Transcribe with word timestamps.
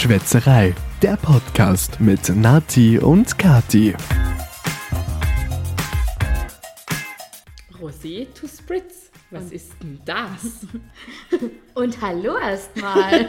Schwätzerei, 0.00 0.74
der 1.02 1.18
Podcast 1.18 2.00
mit 2.00 2.34
Nati 2.34 2.98
und 2.98 3.36
Kati. 3.36 3.94
Rosé 7.78 8.26
to 8.32 8.48
Spritz. 8.48 9.10
Was 9.30 9.52
ist 9.52 9.72
denn 9.82 10.00
das? 10.06 10.66
Und 11.74 12.00
hallo 12.00 12.38
erstmal. 12.38 13.28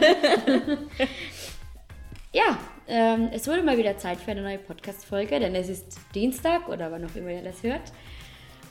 ja, 2.32 2.58
ähm, 2.88 3.28
es 3.34 3.46
wurde 3.46 3.62
mal 3.62 3.76
wieder 3.76 3.98
Zeit 3.98 4.18
für 4.18 4.30
eine 4.30 4.40
neue 4.40 4.58
Podcast-Folge, 4.58 5.40
denn 5.40 5.54
es 5.54 5.68
ist 5.68 5.98
Dienstag 6.14 6.70
oder 6.70 6.90
wann 6.90 7.04
auch 7.04 7.14
immer 7.14 7.32
ihr 7.32 7.42
das 7.42 7.62
hört. 7.62 7.92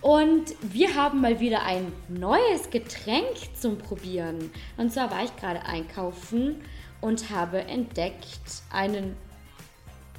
Und 0.02 0.56
wir 0.64 0.96
haben 0.96 1.22
mal 1.22 1.40
wieder 1.40 1.64
ein 1.64 1.92
neues 2.08 2.72
Getränk 2.72 3.38
zum 3.54 3.78
Probieren. 3.78 4.50
Und 4.78 4.92
zwar 4.92 5.12
war 5.12 5.24
ich 5.24 5.36
gerade 5.36 5.64
einkaufen 5.64 6.64
und 7.02 7.30
habe 7.30 7.60
entdeckt 7.62 8.64
einen. 8.72 9.16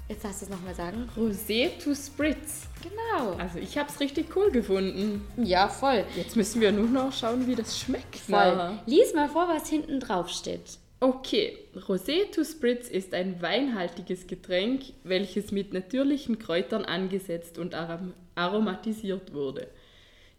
Jetzt 0.08 0.24
darfst 0.24 0.42
du 0.42 0.46
es 0.46 0.50
nochmal 0.50 0.74
sagen. 0.74 1.08
Rosé 1.16 1.70
to 1.82 1.94
Spritz. 1.94 2.66
Genau. 2.82 3.34
Also 3.38 3.58
ich 3.58 3.78
habe 3.78 3.88
es 3.88 3.98
richtig 4.00 4.36
cool 4.36 4.50
gefunden. 4.50 5.24
Ja, 5.36 5.68
voll. 5.68 6.04
Jetzt 6.16 6.36
müssen 6.36 6.60
wir 6.60 6.72
nur 6.72 6.88
noch 6.88 7.12
schauen, 7.12 7.46
wie 7.46 7.54
das 7.54 7.78
schmeckt. 7.78 8.16
Voll. 8.16 8.34
nachher. 8.36 8.82
Lies 8.86 9.14
mal 9.14 9.28
vor, 9.28 9.48
was 9.48 9.68
hinten 9.68 10.00
drauf 10.00 10.28
steht. 10.28 10.78
Okay, 11.00 11.58
Rosé 11.74 12.30
to 12.32 12.44
Spritz 12.44 12.88
ist 12.88 13.12
ein 13.12 13.42
weinhaltiges 13.42 14.28
Getränk, 14.28 14.82
welches 15.02 15.50
mit 15.50 15.72
natürlichen 15.72 16.38
Kräutern 16.38 16.84
angesetzt 16.84 17.58
und 17.58 17.74
arom 17.74 18.12
aromatisiert 18.34 19.34
wurde. 19.34 19.68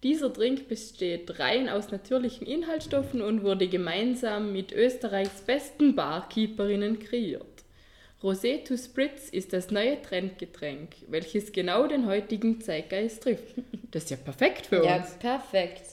Dieser 0.03 0.29
Drink 0.29 0.67
besteht 0.67 1.39
rein 1.39 1.69
aus 1.69 1.89
natürlichen 1.89 2.45
Inhaltsstoffen 2.45 3.21
und 3.21 3.41
wurde 3.41 3.69
gemeinsam 3.69 4.51
mit 4.51 4.73
Österreichs 4.73 5.41
besten 5.41 5.95
Barkeeperinnen 5.95 6.99
kreiert. 6.99 7.63
Rosé 8.21 8.65
to 8.65 8.75
Spritz 8.75 9.29
ist 9.29 9.53
das 9.53 9.71
neue 9.71 10.01
Trendgetränk, 10.01 10.89
welches 11.07 11.53
genau 11.53 11.87
den 11.87 12.05
heutigen 12.05 12.59
Zeitgeist 12.61 13.23
trifft. 13.23 13.55
Das 13.91 14.03
ist 14.03 14.09
ja 14.09 14.17
perfekt 14.17 14.65
für 14.65 14.83
Ja, 14.83 14.97
uns. 14.97 15.11
perfekt. 15.19 15.83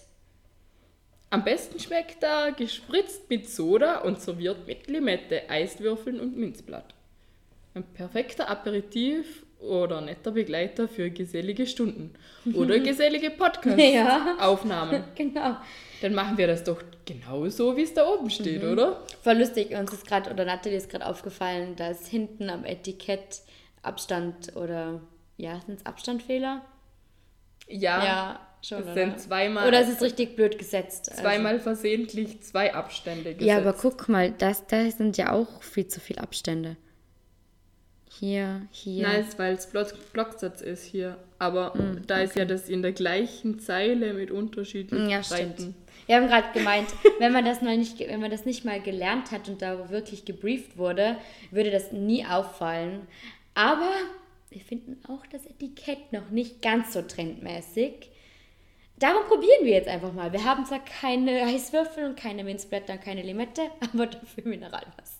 Am 1.30 1.44
besten 1.44 1.78
schmeckt 1.78 2.22
er 2.24 2.50
gespritzt 2.52 3.30
mit 3.30 3.48
Soda 3.48 4.00
und 4.00 4.20
serviert 4.20 4.66
mit 4.66 4.88
Limette, 4.88 5.48
Eiswürfeln 5.48 6.18
und 6.18 6.36
Minzblatt. 6.36 6.94
Ein 7.74 7.84
perfekter 7.84 8.48
Aperitif 8.48 9.44
oder 9.60 10.00
netter 10.00 10.30
Begleiter 10.32 10.88
für 10.88 11.10
gesellige 11.10 11.66
Stunden 11.66 12.14
oder 12.54 12.78
gesellige 12.78 13.26
Ja. 13.28 13.32
Podcast-Aufnahmen. 13.36 15.04
Genau. 15.14 15.56
Dann 16.02 16.14
machen 16.14 16.38
wir 16.38 16.46
das 16.46 16.64
doch 16.64 16.82
genauso, 17.04 17.76
wie 17.76 17.82
es 17.82 17.92
da 17.92 18.08
oben 18.08 18.30
steht, 18.30 18.64
oder? 18.64 19.02
Voll 19.22 19.36
lustig, 19.38 19.70
uns 19.76 19.92
ist 19.92 20.06
gerade, 20.06 20.30
oder 20.30 20.46
Natalie 20.46 20.78
ist 20.78 20.88
gerade 20.88 21.04
aufgefallen, 21.06 21.76
dass 21.76 22.06
hinten 22.08 22.48
am 22.48 22.64
Etikett 22.64 23.42
Abstand 23.82 24.56
oder, 24.56 25.00
ja, 25.36 25.60
sind 25.66 25.78
es 25.80 25.84
Abstandfehler? 25.86 26.62
Ja, 27.68 28.02
Ja, 28.04 28.40
schon, 28.62 28.78
es 28.78 28.84
oder? 28.84 28.94
sind 28.94 29.20
zweimal, 29.20 29.68
Oder 29.68 29.80
es 29.80 29.88
ist 29.90 30.02
richtig 30.02 30.36
blöd 30.36 30.58
gesetzt. 30.58 31.10
also- 31.10 31.22
zweimal 31.22 31.60
versehentlich 31.60 32.42
zwei 32.42 32.72
Abstände 32.74 33.34
gesetzt. 33.34 33.42
Ja, 33.42 33.58
aber 33.58 33.74
guck 33.74 34.08
mal, 34.08 34.30
das, 34.32 34.66
da 34.66 34.90
sind 34.90 35.18
ja 35.18 35.32
auch 35.32 35.62
viel 35.62 35.86
zu 35.86 36.00
viele 36.00 36.22
Abstände. 36.22 36.76
Hier, 38.18 38.62
hier. 38.72 39.06
Nice, 39.06 39.38
weil 39.38 39.54
es 39.54 39.66
Block 39.66 39.92
Blocksatz 40.12 40.60
ist 40.60 40.84
hier. 40.84 41.16
Aber 41.38 41.72
da 42.06 42.18
ist 42.18 42.34
ja 42.36 42.44
das 42.44 42.68
in 42.68 42.82
der 42.82 42.92
gleichen 42.92 43.60
Zeile 43.60 44.12
mit 44.12 44.30
unterschiedlichen 44.30 45.08
Ja, 45.08 45.22
stimmt. 45.22 45.56
Breiten. 45.56 45.74
Wir 46.06 46.16
haben 46.16 46.26
gerade 46.26 46.52
gemeint, 46.52 46.88
wenn 47.20 47.32
man 47.32 47.44
das 47.44 47.62
mal 47.62 47.78
nicht, 47.78 48.00
wenn 48.00 48.20
man 48.20 48.30
das 48.30 48.44
nicht 48.44 48.64
mal 48.64 48.80
gelernt 48.80 49.30
hat 49.30 49.48
und 49.48 49.62
da 49.62 49.90
wirklich 49.90 50.24
gebrieft 50.24 50.76
wurde, 50.76 51.16
würde 51.52 51.70
das 51.70 51.92
nie 51.92 52.26
auffallen. 52.26 53.06
Aber 53.54 53.90
wir 54.50 54.60
finden 54.60 55.00
auch 55.08 55.24
das 55.26 55.46
Etikett 55.46 56.12
noch 56.12 56.30
nicht 56.30 56.62
ganz 56.62 56.92
so 56.92 57.02
trendmäßig. 57.02 58.10
Darum 58.98 59.24
probieren 59.24 59.64
wir 59.64 59.72
jetzt 59.72 59.88
einfach 59.88 60.12
mal. 60.12 60.32
Wir 60.32 60.44
haben 60.44 60.66
zwar 60.66 60.84
keine 60.84 61.42
Eiswürfel 61.44 62.04
und 62.04 62.16
keine 62.18 62.42
Minzblätter 62.44 62.94
und 62.94 63.02
keine 63.02 63.22
Limette, 63.22 63.62
aber 63.92 64.06
dafür 64.06 64.44
Mineralwasser. 64.44 65.19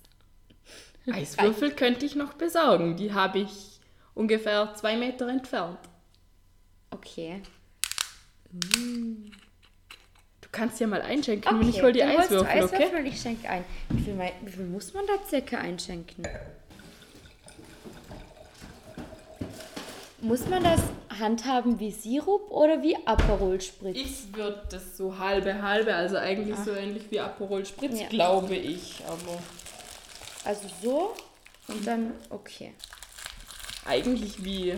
Eiswürfel 1.12 1.72
könnte 1.72 2.06
ich 2.06 2.14
noch 2.14 2.34
besorgen. 2.34 2.96
Die 2.96 3.12
habe 3.12 3.40
ich 3.40 3.80
ungefähr 4.14 4.74
zwei 4.74 4.96
Meter 4.96 5.28
entfernt. 5.28 5.78
Okay. 6.90 7.42
Du 10.40 10.48
kannst 10.50 10.80
ja 10.80 10.86
mal 10.86 11.02
einschenken 11.02 11.54
und 11.54 11.60
okay. 11.60 11.70
ich 11.70 11.82
hol 11.82 11.92
die 11.92 12.00
dann 12.00 12.16
holst 12.16 12.30
du 12.32 12.40
Eiswürfel, 12.40 12.64
okay? 12.64 12.76
Eiswürfel 12.76 12.98
und 12.98 13.06
ich 13.06 13.20
schenke 13.20 13.48
ein. 13.48 13.64
Wie 13.90 14.02
viel, 14.02 14.18
wie 14.18 14.50
viel 14.50 14.66
muss 14.66 14.92
man 14.92 15.06
da 15.06 15.12
circa 15.28 15.58
einschenken? 15.58 16.24
Muss 20.22 20.46
man 20.48 20.62
das 20.62 20.80
handhaben 21.18 21.80
wie 21.80 21.90
Sirup 21.90 22.50
oder 22.50 22.82
wie 22.82 22.94
Aperol 23.06 23.58
Spritz? 23.60 23.96
Ich 23.96 24.36
würde 24.36 24.60
das 24.70 24.96
so 24.96 25.18
halbe 25.18 25.62
halbe, 25.62 25.94
also 25.94 26.16
eigentlich 26.16 26.56
so 26.58 26.72
ähnlich 26.72 27.10
wie 27.10 27.20
Aperol 27.20 27.64
Spritz, 27.64 28.00
Ja. 28.00 28.08
glaube 28.08 28.54
ich. 28.54 29.02
Aber 29.06 29.38
Also 30.44 30.68
so 30.82 31.14
und 31.68 31.86
dann 31.86 32.14
okay. 32.30 32.72
eigentlich 33.84 34.42
wie 34.44 34.74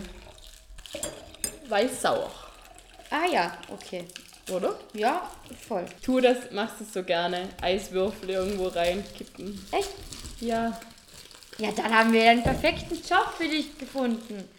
weiß-sauer, 1.67 2.31
Ah 3.09 3.25
ja, 3.31 3.57
okay. 3.69 4.05
oder? 4.51 4.77
Ja, 4.93 5.29
voll. 5.67 5.85
Tu 6.03 6.19
das, 6.19 6.51
machst 6.51 6.81
es 6.81 6.91
so 6.93 7.03
gerne. 7.03 7.47
Eiswürfel 7.61 8.29
irgendwo 8.31 8.67
reinkippen. 8.67 9.63
Echt? 9.71 9.93
Ja, 10.41 10.79
Ja, 11.59 11.71
dann 11.71 11.93
haben 11.95 12.11
wir 12.11 12.29
einen 12.29 12.43
perfekten 12.43 12.95
Job 12.95 13.33
für 13.37 13.47
dich 13.47 13.77
gefunden. 13.77 14.49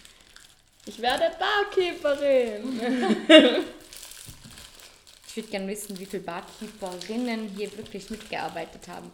ich 0.87 1.01
werde 1.01 1.31
Barkeeperin. 1.39 2.81
Ich 5.27 5.39
würde 5.39 5.51
gerne 5.51 5.67
wissen, 5.67 5.99
wie 5.99 6.07
viele 6.07 6.23
Barkeeperinnen 6.23 7.49
hier 7.57 7.77
wirklich 7.77 8.09
mitgearbeitet 8.09 8.87
haben. 8.87 9.11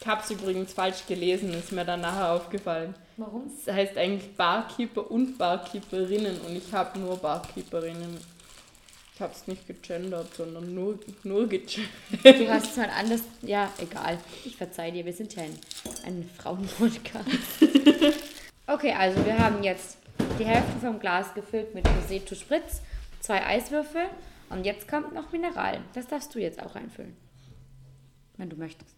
Ich 0.00 0.06
habe 0.06 0.22
es 0.22 0.30
übrigens 0.30 0.72
falsch 0.72 1.06
gelesen, 1.06 1.52
ist 1.54 1.72
mir 1.72 1.84
dann 1.84 2.02
nachher 2.02 2.32
aufgefallen. 2.32 2.94
Warum? 3.16 3.46
Es 3.46 3.72
heißt 3.72 3.96
eigentlich 3.98 4.32
Barkeeper 4.36 5.10
und 5.10 5.36
Barkeeperinnen 5.36 6.40
und 6.42 6.56
ich 6.56 6.72
habe 6.72 6.98
nur 7.00 7.16
Barkeeperinnen. 7.16 8.16
Ich 9.14 9.20
habe 9.20 9.32
es 9.32 9.48
nicht 9.48 9.66
gegendert, 9.66 10.32
sondern 10.36 10.72
nur, 10.72 11.00
nur 11.24 11.48
gegendert. 11.48 11.82
Du 12.22 12.48
hast 12.48 12.70
es 12.70 12.76
mal 12.76 12.90
anders. 12.90 13.22
Ja, 13.42 13.72
egal. 13.78 14.18
Ich 14.44 14.56
verzeih 14.56 14.92
dir, 14.92 15.04
wir 15.04 15.12
sind 15.12 15.34
ja 15.34 15.42
ein, 15.42 15.58
ein 16.06 16.30
Frauenpodcast. 16.38 17.26
okay, 18.68 18.92
also 18.92 19.24
wir 19.26 19.36
haben 19.36 19.64
jetzt 19.64 19.98
die 20.38 20.44
Hälfte 20.44 20.78
vom 20.80 21.00
Glas 21.00 21.34
gefüllt 21.34 21.74
mit 21.74 21.84
Rosé 21.84 22.24
to 22.24 22.36
Spritz, 22.36 22.82
zwei 23.18 23.44
Eiswürfel 23.44 24.02
und 24.50 24.64
jetzt 24.64 24.86
kommt 24.86 25.12
noch 25.12 25.32
Mineral. 25.32 25.80
Das 25.94 26.06
darfst 26.06 26.32
du 26.36 26.38
jetzt 26.38 26.62
auch 26.62 26.76
einfüllen. 26.76 27.16
Wenn 28.36 28.48
du 28.48 28.56
möchtest. 28.56 28.97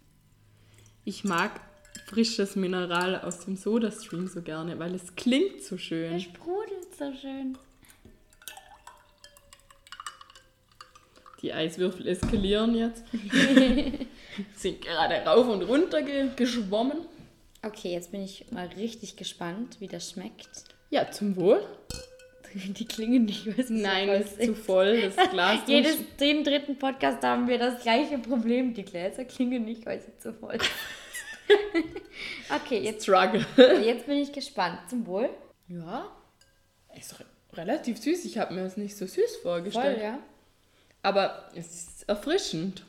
Ich 1.04 1.24
mag 1.24 1.60
frisches 2.06 2.56
Mineral 2.56 3.20
aus 3.20 3.40
dem 3.40 3.56
Sodastream 3.56 4.26
so 4.28 4.42
gerne, 4.42 4.78
weil 4.78 4.94
es 4.94 5.14
klingt 5.16 5.62
so 5.62 5.76
Es 5.76 5.82
schön. 5.82 6.20
sprudelt 6.20 6.94
so 6.98 7.12
schön. 7.14 7.56
Die 11.42 11.52
Eiswürfel 11.52 12.06
eskalieren 12.06 12.74
jetzt. 12.74 13.02
Sind 14.56 14.82
gerade 14.82 15.14
rauf 15.26 15.48
und 15.48 15.62
runter 15.62 16.02
ge 16.02 16.28
geschwommen. 16.36 16.98
Okay, 17.62 17.92
jetzt 17.92 18.12
bin 18.12 18.22
ich 18.22 18.50
mal 18.50 18.66
richtig 18.76 19.16
gespannt, 19.16 19.76
wie 19.80 19.88
das 19.88 20.10
schmeckt. 20.10 20.48
Ja, 20.90 21.10
zum 21.10 21.36
Wohl. 21.36 21.66
Die 22.54 22.84
klingen 22.84 23.24
nicht, 23.26 23.46
weil 23.46 23.64
sie 23.64 23.74
Nein, 23.74 24.08
so 24.08 24.12
voll 24.12 24.22
es 24.22 24.32
ist 24.32 24.46
zu 24.46 24.54
voll. 24.54 25.02
Das 25.02 25.30
Glas 25.30 25.60
Jedes, 25.66 25.98
den 26.18 26.44
dritten 26.44 26.76
Podcast 26.76 27.22
haben 27.22 27.46
wir 27.46 27.58
das 27.58 27.82
gleiche 27.82 28.18
Problem. 28.18 28.74
Die 28.74 28.84
Gläser 28.84 29.24
klingen 29.24 29.64
nicht, 29.64 29.86
weil 29.86 30.00
sie 30.00 30.16
zu 30.18 30.32
voll 30.32 30.58
okay, 32.54 32.78
jetzt, 32.78 33.02
Struggle. 33.02 33.44
jetzt 33.84 34.06
bin 34.06 34.18
ich 34.18 34.32
gespannt. 34.32 34.78
Zum 34.88 35.04
Wohl? 35.06 35.30
Ja, 35.66 36.08
Ist 36.96 37.18
re 37.18 37.24
relativ 37.54 38.00
süß. 38.00 38.24
Ich 38.24 38.38
habe 38.38 38.54
mir 38.54 38.62
das 38.62 38.76
nicht 38.76 38.96
so 38.96 39.04
süß 39.04 39.38
vorgestellt. 39.42 39.96
voll, 39.96 40.04
ja. 40.04 40.18
Aber 41.02 41.50
es 41.56 41.66
ist 41.66 42.08
erfrischend. 42.08 42.84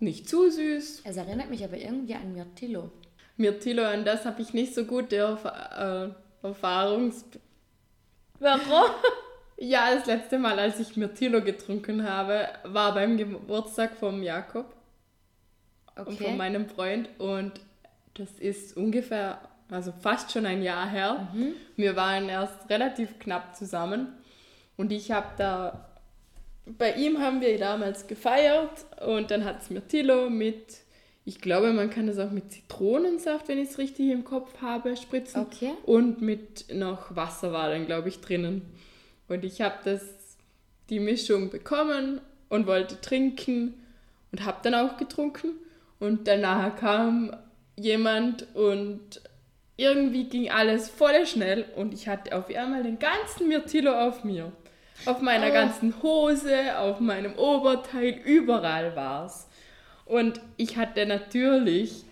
Nicht 0.00 0.28
zu 0.28 0.50
süß. 0.50 1.02
Es 1.04 1.16
erinnert 1.16 1.50
mich 1.50 1.62
aber 1.62 1.76
irgendwie 1.76 2.14
an 2.14 2.32
Mirtillo. 2.32 2.90
Mirtillo, 3.36 3.84
an 3.84 4.04
das 4.04 4.24
habe 4.24 4.42
ich 4.42 4.52
nicht 4.52 4.74
so 4.74 4.84
gute 4.84 5.16
Erf 5.16 5.44
äh, 5.44 6.08
Erfahrungs... 6.44 7.24
Warum? 8.42 8.90
Ja, 9.56 9.94
das 9.94 10.06
letzte 10.06 10.38
Mal, 10.38 10.58
als 10.58 10.80
ich 10.80 10.96
Mirtillo 10.96 11.40
getrunken 11.42 12.08
habe, 12.08 12.48
war 12.64 12.92
beim 12.94 13.16
Geburtstag 13.16 13.94
vom 13.96 14.22
Jakob 14.22 14.74
und 15.96 16.04
von 16.06 16.14
Okay. 16.26 16.36
meinem 16.36 16.68
Freund 16.68 17.08
und 17.18 17.52
das 18.14 18.30
ist 18.40 18.76
ungefähr, 18.76 19.40
also 19.70 19.92
fast 19.92 20.32
schon 20.32 20.46
ein 20.46 20.62
Jahr 20.62 20.88
her. 20.88 21.28
Wir 21.76 21.94
waren 21.94 22.28
erst 22.28 22.68
relativ 22.68 23.18
knapp 23.20 23.54
zusammen 23.54 24.08
und 24.76 24.90
ich 24.90 25.12
habe 25.12 25.28
da, 25.38 25.88
bei 26.66 26.94
ihm 26.94 27.20
haben 27.20 27.40
wir 27.40 27.56
damals 27.58 28.08
gefeiert 28.08 28.84
und 29.06 29.30
dann 29.30 29.44
hat 29.44 29.62
es 29.62 29.70
Mirtillo 29.70 30.28
mit 30.28 30.78
Ich 31.24 31.40
glaube, 31.40 31.72
man 31.72 31.88
kann 31.88 32.08
das 32.08 32.18
auch 32.18 32.30
mit 32.32 32.50
Zitronensaft, 32.50 33.46
wenn 33.48 33.58
ich 33.58 33.70
es 33.70 33.78
richtig 33.78 34.10
im 34.10 34.24
Kopf 34.24 34.60
habe, 34.60 34.96
spritzen. 34.96 35.42
Okay. 35.42 35.72
Und 35.84 36.20
mit 36.20 36.74
noch 36.74 37.14
Wasser 37.14 37.52
war 37.52 37.70
dann, 37.70 37.86
glaube 37.86 38.08
ich, 38.08 38.20
drinnen. 38.20 38.62
Und 39.28 39.44
ich 39.44 39.60
habe 39.60 39.76
das, 39.84 40.02
die 40.90 40.98
Mischung 40.98 41.50
bekommen 41.50 42.20
und 42.48 42.66
wollte 42.66 43.00
trinken 43.00 43.74
und 44.32 44.44
habe 44.44 44.58
dann 44.62 44.74
auch 44.74 44.96
getrunken. 44.96 45.50
Und 46.00 46.26
danach 46.26 46.74
kam 46.76 47.36
jemand 47.76 48.52
und 48.54 49.20
irgendwie 49.76 50.24
ging 50.24 50.50
alles 50.50 50.88
voll 50.88 51.24
schnell 51.26 51.64
und 51.76 51.94
ich 51.94 52.08
hatte 52.08 52.36
auf 52.36 52.54
einmal 52.54 52.82
den 52.82 52.98
ganzen 52.98 53.48
Mirtillo 53.48 53.92
auf 53.92 54.24
mir. 54.24 54.52
Auf 55.06 55.20
meiner 55.20 55.48
Oh. 55.48 55.52
ganzen 55.52 56.02
Hose, 56.02 56.78
auf 56.78 57.00
meinem 57.00 57.34
Oberteil, 57.36 58.20
überall 58.24 58.94
war's. 58.94 59.48
Und 60.04 60.40
ich 60.56 60.76
hatte 60.76 61.06
natürlich, 61.06 62.04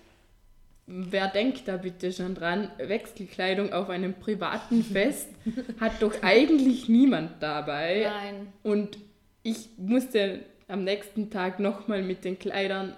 wer 0.87 1.28
denkt 1.28 1.66
da 1.66 1.76
bitte 1.76 2.12
schon 2.12 2.34
dran, 2.34 2.70
Wechselkleidung 2.78 3.72
auf 3.72 3.90
einem 3.90 4.14
privaten 4.14 4.82
Fest, 4.92 5.28
hat 5.78 6.00
doch 6.00 6.22
eigentlich 6.22 6.88
niemand 6.88 7.42
dabei. 7.42 8.08
Nein. 8.08 8.52
Und 8.62 8.98
ich 9.42 9.69
musste 9.76 10.40
am 10.69 10.84
nächsten 10.84 11.31
Tag 11.31 11.58
nochmal 11.58 12.02
mit 12.02 12.25
den 12.25 12.38
Kleidern 12.38 12.96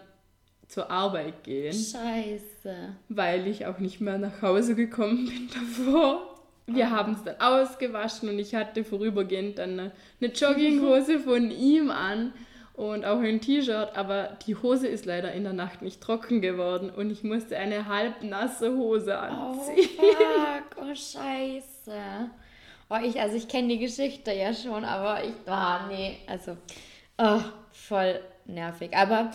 zur 0.68 0.90
Arbeit 0.90 1.44
gehen, 1.44 1.72
Scheiße. 1.72 2.74
weil 3.08 3.46
ich 3.46 3.66
auch 3.66 3.78
nicht 3.78 4.00
mehr 4.00 4.18
nach 4.18 4.40
Hause 4.40 4.74
gekommen 4.74 5.26
bin 5.28 5.48
davor. 5.48 6.28
Wir 6.66 6.90
haben 6.90 7.14
es 7.14 7.24
dann 7.24 7.40
ausgewaschen 7.40 8.28
und 8.28 8.38
ich 8.38 8.54
hatte 8.54 8.84
vorübergehend 8.84 9.58
dann 9.58 9.78
eine, 9.78 9.92
eine 10.20 10.32
Jogginghose 10.32 11.18
von 11.18 11.50
ihm 11.50 11.90
an 11.90 12.32
und 12.74 13.04
auch 13.04 13.18
ein 13.20 13.40
T-Shirt, 13.40 13.96
aber 13.96 14.36
die 14.46 14.56
Hose 14.56 14.88
ist 14.88 15.04
leider 15.04 15.32
in 15.32 15.44
der 15.44 15.52
Nacht 15.52 15.82
nicht 15.82 16.00
trocken 16.00 16.40
geworden 16.40 16.90
und 16.90 17.10
ich 17.10 17.22
musste 17.22 17.56
eine 17.58 17.86
halbnasse 17.86 18.74
Hose 18.76 19.12
Oh, 19.14 19.52
anziehen. 19.52 19.88
fuck. 19.98 20.82
Oh, 20.82 20.94
scheiße. 20.94 22.30
Oh, 22.88 22.96
ich, 23.02 23.20
also 23.20 23.36
ich 23.36 23.48
kenne 23.48 23.68
die 23.68 23.78
Geschichte 23.78 24.32
ja 24.32 24.52
schon, 24.54 24.84
aber 24.84 25.24
ich, 25.24 25.32
oh, 25.46 25.88
nee, 25.88 26.18
also, 26.26 26.56
oh, 27.18 27.40
voll 27.72 28.20
nervig. 28.44 28.94
Aber 28.96 29.30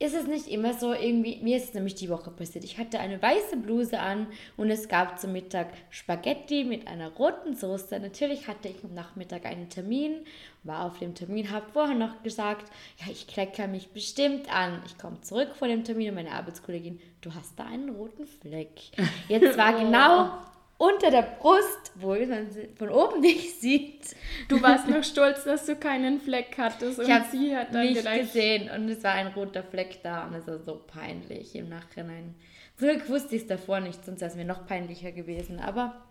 ist 0.00 0.14
es 0.14 0.26
nicht 0.28 0.46
immer 0.46 0.74
so 0.74 0.92
irgendwie, 0.92 1.40
mir 1.42 1.56
ist 1.56 1.68
es 1.68 1.74
nämlich 1.74 1.96
die 1.96 2.08
Woche 2.08 2.30
passiert. 2.30 2.64
Ich 2.64 2.78
hatte 2.78 3.00
eine 3.00 3.20
weiße 3.20 3.56
Bluse 3.56 3.98
an 3.98 4.28
und 4.56 4.70
es 4.70 4.88
gab 4.88 5.18
zum 5.18 5.32
Mittag 5.32 5.68
Spaghetti 5.90 6.62
mit 6.62 6.86
einer 6.86 7.10
roten 7.10 7.56
Soße. 7.56 7.98
Natürlich 7.98 8.46
hatte 8.46 8.68
ich 8.68 8.84
am 8.84 8.94
Nachmittag 8.94 9.44
einen 9.44 9.68
Termin, 9.68 10.24
war 10.62 10.84
auf 10.84 11.00
dem 11.00 11.16
Termin, 11.16 11.50
habe 11.50 11.66
vorher 11.72 11.96
noch 11.96 12.22
gesagt, 12.22 12.70
ja, 12.98 13.10
ich 13.10 13.26
kleckere 13.26 13.66
mich 13.66 13.88
bestimmt 13.88 14.54
an. 14.54 14.82
Ich 14.86 14.98
komme 14.98 15.20
zurück 15.22 15.56
vor 15.56 15.66
dem 15.66 15.82
Termin 15.82 16.10
und 16.10 16.14
meine 16.14 16.32
Arbeitskollegin, 16.32 17.00
du 17.20 17.34
hast 17.34 17.58
da 17.58 17.64
einen 17.64 17.88
roten 17.88 18.26
Fleck. 18.26 18.80
Jetzt 19.28 19.58
war 19.58 19.72
genau 19.80 20.30
unter 20.78 21.10
der 21.10 21.22
Brust, 21.22 21.92
wo 21.96 22.14
man 22.14 22.50
sie 22.50 22.68
von 22.76 22.88
oben 22.88 23.20
nicht 23.20 23.60
sieht. 23.60 24.16
Du 24.48 24.62
warst 24.62 24.88
noch 24.88 25.04
stolz, 25.04 25.44
dass 25.44 25.66
du 25.66 25.76
keinen 25.76 26.20
Fleck 26.20 26.56
hattest 26.56 26.98
und 26.98 27.06
Ich 27.06 27.12
habe 27.12 27.26
sie 27.30 27.54
hat 27.54 27.74
dann 27.74 27.86
nicht 27.86 28.00
gleich 28.00 28.20
gesehen 28.20 28.70
und 28.70 28.88
es 28.88 29.02
war 29.04 29.12
ein 29.12 29.26
roter 29.28 29.62
Fleck 29.62 30.02
da 30.02 30.26
und 30.26 30.34
es 30.34 30.46
war 30.46 30.58
so 30.58 30.80
peinlich 30.86 31.54
im 31.54 31.68
Nachhinein. 31.68 32.34
Zum 32.76 32.88
Glück 32.88 33.08
wusste 33.08 33.34
ich 33.34 33.42
es 33.42 33.48
davor 33.48 33.80
nicht, 33.80 34.04
sonst 34.04 34.20
wäre 34.20 34.30
es 34.30 34.36
mir 34.36 34.44
noch 34.44 34.66
peinlicher 34.66 35.10
gewesen. 35.10 35.58
Aber 35.58 36.06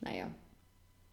naja. 0.00 0.28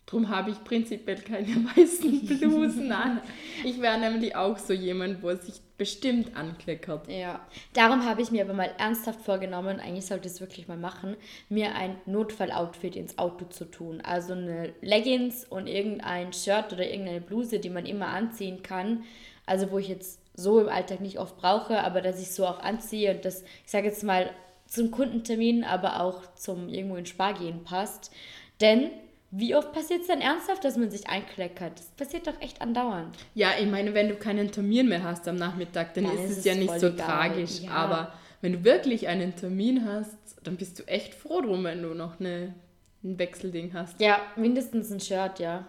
Drum 0.05 0.29
habe 0.29 0.51
ich 0.51 0.63
prinzipiell 0.63 1.17
keine 1.17 1.47
weißen 1.75 2.25
Blusen 2.25 2.91
an. 2.91 3.21
Ich 3.63 3.81
wäre 3.81 3.99
nämlich 3.99 4.35
auch 4.35 4.57
so 4.57 4.73
jemand, 4.73 5.23
wo 5.23 5.29
es 5.29 5.45
sich 5.45 5.61
bestimmt 5.77 6.37
ankleckert. 6.37 7.09
Ja, 7.09 7.45
darum 7.73 8.05
habe 8.05 8.21
ich 8.21 8.31
mir 8.31 8.43
aber 8.43 8.53
mal 8.53 8.71
ernsthaft 8.77 9.21
vorgenommen, 9.21 9.79
eigentlich 9.79 10.05
sollte 10.05 10.27
ich 10.27 10.35
es 10.35 10.41
wirklich 10.41 10.67
mal 10.67 10.77
machen, 10.77 11.17
mir 11.49 11.75
ein 11.75 11.97
Notfalloutfit 12.05 12.95
ins 12.95 13.17
Auto 13.17 13.45
zu 13.45 13.65
tun. 13.65 14.01
Also 14.01 14.33
eine 14.33 14.73
Leggings 14.81 15.43
und 15.43 15.67
irgendein 15.67 16.33
Shirt 16.33 16.71
oder 16.71 16.87
irgendeine 16.87 17.21
Bluse, 17.21 17.59
die 17.59 17.69
man 17.69 17.85
immer 17.85 18.07
anziehen 18.07 18.61
kann. 18.61 19.03
Also 19.45 19.71
wo 19.71 19.79
ich 19.79 19.89
jetzt 19.89 20.19
so 20.35 20.59
im 20.59 20.69
Alltag 20.69 21.01
nicht 21.01 21.19
oft 21.19 21.37
brauche, 21.37 21.83
aber 21.83 22.01
dass 22.01 22.21
ich 22.21 22.31
so 22.31 22.45
auch 22.45 22.59
anziehe 22.59 23.15
und 23.15 23.25
das, 23.25 23.41
ich 23.41 23.71
sage 23.71 23.87
jetzt 23.87 24.03
mal, 24.03 24.29
zum 24.67 24.91
Kundentermin, 24.91 25.63
aber 25.63 26.01
auch 26.01 26.33
zum 26.35 26.69
irgendwo 26.69 26.95
in 26.95 27.05
Spar 27.05 27.33
gehen 27.33 27.63
passt. 27.63 28.11
Denn 28.61 28.89
wie 29.37 29.55
oft 29.55 29.71
passiert 29.73 30.01
es 30.01 30.07
denn 30.07 30.21
ernsthaft, 30.21 30.63
dass 30.63 30.77
man 30.77 30.89
sich 30.89 31.07
einkleckert? 31.09 31.79
Das 31.79 31.87
passiert 31.91 32.27
doch 32.27 32.39
echt 32.41 32.61
andauernd. 32.61 33.15
Ja, 33.33 33.49
ich 33.59 33.67
meine, 33.67 33.93
wenn 33.93 34.07
du 34.09 34.15
keinen 34.15 34.51
Termin 34.51 34.87
mehr 34.89 35.03
hast 35.03 35.27
am 35.27 35.35
Nachmittag, 35.35 35.93
dann, 35.93 36.05
Dann 36.05 36.17
ist 36.17 36.37
es 36.37 36.45
ja 36.45 36.55
nicht 36.55 36.79
so 36.79 36.87
egal, 36.87 37.05
tragisch. 37.05 37.59
ja. 37.61 37.71
Aber 37.71 38.13
wenn 38.41 38.53
du 38.53 38.63
wirklich 38.63 39.07
einen 39.07 39.35
Termin 39.35 39.85
hast, 39.85 40.17
dann 40.43 40.55
bist 40.55 40.79
du 40.79 40.83
echt 40.83 41.13
froh 41.15 41.41
drum, 41.41 41.63
wenn 41.65 41.81
du 41.81 41.93
noch 41.93 42.19
eine, 42.19 42.53
ein 43.03 43.19
Wechselding 43.19 43.73
hast. 43.73 43.99
Ja, 43.99 44.19
mindestens 44.35 44.91
ein 44.91 44.99
Shirt, 44.99 45.39
ja. 45.39 45.65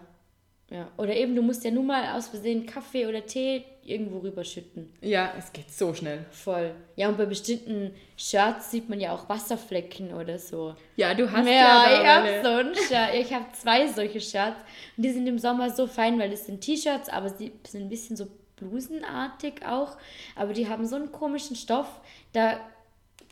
Ja. 0.69 0.89
Oder 0.97 1.15
eben, 1.15 1.33
du 1.33 1.41
musst 1.41 1.63
ja 1.63 1.71
nur 1.71 1.83
mal 1.83 2.13
aus 2.17 2.27
Versehen 2.27 2.65
Kaffee 2.65 3.07
oder 3.07 3.25
Tee 3.25 3.63
irgendwo 3.85 4.17
rüberschütten. 4.19 4.91
Ja, 4.99 5.31
es 5.37 5.53
geht 5.53 5.71
so 5.71 5.93
schnell. 5.93 6.25
Voll. 6.31 6.71
Ja, 6.97 7.07
und 7.07 7.17
bei 7.17 7.25
bestimmten 7.25 7.93
Shirts 8.17 8.71
sieht 8.71 8.89
man 8.89 8.99
ja 8.99 9.13
auch 9.13 9.29
Wasserflecken 9.29 10.13
oder 10.13 10.37
so. 10.37 10.75
Ja, 10.97 11.13
du 11.13 11.31
hast 11.31 11.45
ja, 11.47 11.53
ja, 11.53 12.01
ich 12.01 12.05
habe 12.07 12.27
eine- 12.27 12.43
so 12.43 12.49
ein 12.49 12.75
Shirt. 12.75 13.13
Ich 13.25 13.33
habe 13.33 13.45
zwei 13.53 13.87
solche 13.87 14.19
Shirts. 14.19 14.59
Und 14.97 15.03
die 15.03 15.11
sind 15.11 15.25
im 15.25 15.39
Sommer 15.39 15.69
so 15.69 15.87
fein, 15.87 16.19
weil 16.19 16.31
das 16.31 16.45
sind 16.47 16.59
T-Shirts, 16.59 17.07
aber 17.07 17.29
sie 17.29 17.53
sind 17.65 17.83
ein 17.83 17.89
bisschen 17.89 18.17
so 18.17 18.27
blusenartig 18.57 19.65
auch. 19.65 19.95
Aber 20.35 20.51
die 20.51 20.67
haben 20.67 20.85
so 20.85 20.97
einen 20.97 21.13
komischen 21.13 21.55
Stoff, 21.55 21.87
da, 22.33 22.59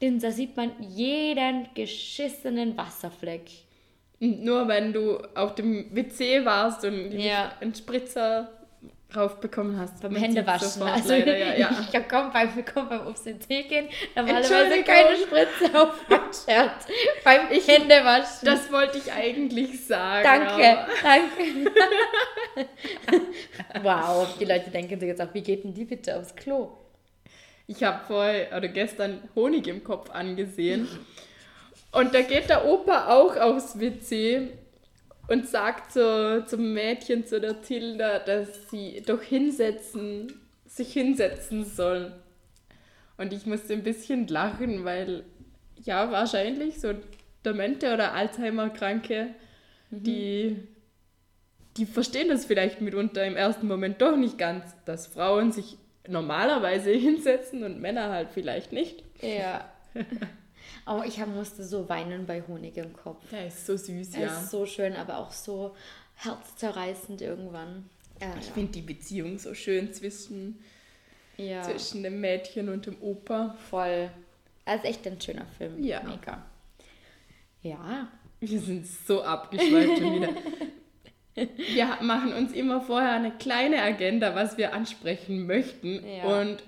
den, 0.01 0.19
da 0.19 0.31
sieht 0.31 0.55
man 0.55 0.71
jeden 0.81 1.67
geschissenen 1.73 2.77
Wasserfleck. 2.77 3.49
Nur 4.19 4.67
wenn 4.67 4.93
du 4.93 5.17
auf 5.35 5.55
dem 5.55 5.93
WC 5.95 6.45
warst 6.45 6.85
und 6.85 7.11
Ja. 7.11 7.51
einen 7.59 7.75
Spritzer 7.75 8.49
raufbekommen 9.15 9.79
hast. 9.79 10.01
Beim 10.01 10.15
Händewaschen. 10.15 10.81
Also, 10.83 11.09
leider, 11.09 11.37
ja, 11.37 11.55
ja. 11.55 11.69
ich 11.87 11.95
habe 11.95 12.05
kaum 12.05 12.31
beim, 12.31 12.49
beim, 12.53 12.89
beim 12.89 13.01
aufs 13.01 13.25
WC 13.25 13.63
gehen, 13.63 13.87
normalerweise 14.15 14.83
keine 14.83 15.15
Spritze 15.17 15.81
auf 15.81 15.93
mein 16.09 16.19
Shirt. 16.33 16.71
beim 17.23 17.47
Händewaschen. 17.49 18.45
Das 18.45 18.71
wollte 18.71 18.97
ich 18.97 19.11
eigentlich 19.11 19.85
sagen. 19.85 20.23
danke, 20.23 20.87
danke. 21.03 21.71
wow, 23.83 24.27
die 24.39 24.45
Leute 24.45 24.69
denken 24.69 24.99
sich 24.99 25.07
jetzt 25.07 25.21
auch, 25.21 25.33
wie 25.33 25.41
geht 25.41 25.63
denn 25.63 25.73
die 25.73 25.85
bitte 25.85 26.17
aufs 26.17 26.35
Klo? 26.35 26.71
Ich 27.67 27.83
habe 27.83 27.99
vorher 28.05 28.55
oder 28.55 28.67
gestern 28.67 29.21
Honig 29.35 29.67
im 29.67 29.83
Kopf 29.83 30.09
angesehen. 30.11 30.87
Und 31.95 32.13
da 32.13 32.21
geht 32.23 32.49
der 32.49 32.65
Opa 32.65 33.07
auch 33.07 33.37
aufs 33.37 33.79
WC 33.79 34.49
und 35.29 35.47
sagt 35.47 35.93
so 35.93 36.41
zum 36.41 36.73
Mädchen, 36.73 37.25
zu 37.25 37.39
der 37.39 37.61
Tilda, 37.61 38.19
dass 38.19 38.69
sie 38.69 39.01
doch 39.05 39.21
hinsetzen, 39.21 40.33
sich 40.65 40.91
hinsetzen 40.91 41.63
soll. 41.63 42.11
Und 43.17 43.31
ich 43.31 43.45
musste 43.45 43.71
ein 43.71 43.83
bisschen 43.83 44.27
lachen, 44.27 44.83
weil 44.83 45.23
ja, 45.83 46.11
wahrscheinlich 46.11 46.81
so 46.81 46.93
Demente 47.45 47.93
oder 47.93 48.11
Alzheimer-Kranke, 48.11 49.29
die, 49.89 50.57
die 51.77 51.85
verstehen 51.85 52.27
das 52.27 52.43
vielleicht 52.43 52.81
mitunter 52.81 53.25
im 53.25 53.37
ersten 53.37 53.67
Moment 53.67 54.01
doch 54.01 54.17
nicht 54.17 54.37
ganz, 54.37 54.75
dass 54.83 55.07
Frauen 55.07 55.53
sich 55.53 55.77
normalerweise 56.09 56.91
hinsetzen 56.91 57.63
und 57.63 57.79
Männer 57.79 58.09
halt 58.09 58.31
vielleicht 58.33 58.73
nicht. 58.73 59.01
Ja. 59.21 59.71
Aber 60.85 61.05
ich 61.05 61.19
hab, 61.19 61.27
musste 61.29 61.63
so 61.63 61.89
weinen 61.89 62.25
bei 62.25 62.41
Honig 62.47 62.77
im 62.77 62.93
Kopf. 62.93 63.23
Der 63.31 63.47
ist 63.47 63.65
so 63.65 63.75
süß, 63.75 64.15
Er 64.15 64.21
ja. 64.21 64.39
ist 64.41 64.51
so 64.51 64.65
schön, 64.65 64.95
aber 64.95 65.17
auch 65.17 65.31
so 65.31 65.75
herzzerreißend 66.15 67.21
irgendwann. 67.21 67.89
Ja, 68.21 68.33
Ich 68.39 68.47
finde 68.47 68.71
die 68.71 68.81
Beziehung 68.81 69.37
so 69.39 69.53
schön 69.53 69.93
zwischen, 69.93 70.59
ja. 71.37 71.61
zwischen 71.63 72.03
dem 72.03 72.21
Mädchen 72.21 72.69
und 72.69 72.85
dem 72.85 73.01
Opa. 73.01 73.55
voll. 73.69 74.09
Er 74.65 74.75
ist 74.75 74.85
echt 74.85 75.05
ein 75.07 75.19
schöner 75.19 75.45
Film. 75.57 75.83
Ja. 75.83 76.01
Mega. 76.03 76.43
Ja. 77.61 78.07
Wir 78.39 78.59
sind 78.59 78.85
so 78.87 79.23
abgeschweift 79.23 79.97
schon 79.99 80.15
wieder. 80.15 80.29
Wir 81.35 81.97
machen 82.01 82.31
uns 82.33 82.53
immer 82.53 82.79
vorher 82.79 83.11
eine 83.11 83.31
kleine 83.31 83.81
Agenda, 83.81 84.35
was 84.35 84.57
wir 84.57 84.73
ansprechen 84.73 85.45
möchten. 85.45 86.01
Ja. 86.07 86.39
Und 86.39 86.63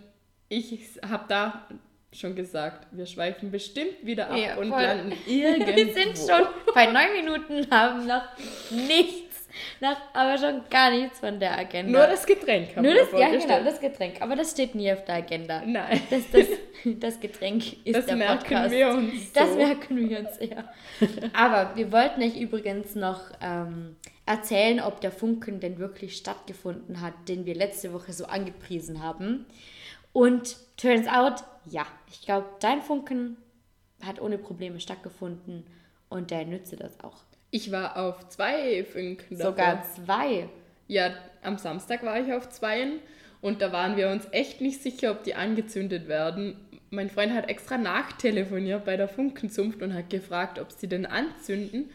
ich 0.49 0.77
habe 1.07 1.23
da 1.29 1.67
schon 2.13 2.35
gesagt, 2.35 2.87
wir 2.91 3.05
schweifen 3.05 3.51
bestimmt 3.51 4.03
wieder 4.03 4.29
ab 4.29 4.37
Ja, 4.37 4.55
und 4.57 4.69
voll. 4.69 4.81
landen 4.81 5.13
irgendwo. 5.27 5.67
Wir 5.75 5.93
sind 5.93 6.17
schon 6.17 6.47
bei 6.73 6.85
neun 6.85 7.11
Minuten, 7.13 7.69
haben 7.69 8.07
noch 8.07 8.23
nichts, 8.71 9.47
noch, 9.81 9.97
aber 10.13 10.37
schon 10.37 10.61
gar 10.69 10.89
nichts 10.89 11.19
von 11.19 11.39
der 11.39 11.57
Agenda. 11.57 11.91
Nur 11.99 12.07
das 12.07 12.25
Getränk 12.25 12.75
haben 12.75 12.83
Nur 12.83 12.93
wir 12.93 13.01
das, 13.01 13.11
ja, 13.19 13.29
genau, 13.29 13.63
das 13.63 13.79
Getränk. 13.79 14.21
Aber 14.21 14.35
das 14.35 14.51
steht 14.51 14.73
nie 14.73 14.91
auf 14.91 15.03
der 15.03 15.15
Agenda. 15.15 15.61
Nein, 15.65 16.01
Das, 16.09 16.23
das, 16.31 16.45
das 16.85 17.19
Getränk 17.19 17.85
ist 17.85 17.95
das 17.97 18.05
der 18.05 18.15
merken 18.15 18.39
Podcast. 18.39 18.71
wir 18.71 18.87
uns 18.89 19.33
Das 19.33 19.49
so. 19.49 19.55
merken 19.57 20.09
wir 20.09 20.19
uns, 20.19 20.29
ja. 20.39 20.63
Aber 21.33 21.75
wir 21.75 21.91
wollten 21.91 22.21
euch 22.23 22.37
übrigens 22.39 22.95
noch 22.95 23.19
ähm, 23.41 23.97
erzählen, 24.25 24.79
ob 24.79 25.01
der 25.01 25.11
Funken 25.11 25.59
denn 25.59 25.77
wirklich 25.77 26.15
stattgefunden 26.15 27.01
hat, 27.01 27.13
den 27.27 27.45
wir 27.45 27.53
letzte 27.55 27.91
Woche 27.93 28.13
so 28.13 28.25
angepriesen 28.25 29.03
haben. 29.03 29.45
Und 30.13 30.57
turns 30.77 31.07
out, 31.07 31.43
ja, 31.65 31.85
ich 32.09 32.21
glaube, 32.21 32.47
dein 32.59 32.81
Funken 32.81 33.37
hat 34.03 34.21
ohne 34.21 34.37
Probleme 34.37 34.79
stattgefunden 34.79 35.65
und 36.09 36.31
der 36.31 36.45
nütze 36.45 36.75
das 36.75 36.99
auch. 37.03 37.17
Ich 37.51 37.71
war 37.71 37.97
auf 37.97 38.27
zwei 38.29 38.83
Funken 38.83 39.37
Sogar 39.37 39.75
davor. 39.77 40.05
zwei. 40.05 40.49
Ja, 40.87 41.11
am 41.43 41.57
Samstag 41.57 42.03
war 42.03 42.19
ich 42.19 42.31
auf 42.33 42.49
zweien 42.49 42.99
und 43.41 43.61
da 43.61 43.71
waren 43.71 43.97
wir 43.97 44.09
uns 44.09 44.27
echt 44.31 44.61
nicht 44.61 44.81
sicher, 44.81 45.11
ob 45.11 45.23
die 45.23 45.35
angezündet 45.35 46.07
werden. 46.07 46.57
Mein 46.89 47.09
Freund 47.09 47.33
hat 47.33 47.49
extra 47.49 47.77
nachtelefoniert 47.77 48.85
bei 48.85 48.95
der 48.97 49.09
Funkenzunft 49.09 49.81
und 49.81 49.93
hat 49.93 50.09
gefragt, 50.09 50.59
ob 50.59 50.71
sie 50.71 50.87
denn 50.87 51.05
anzünden. 51.05 51.89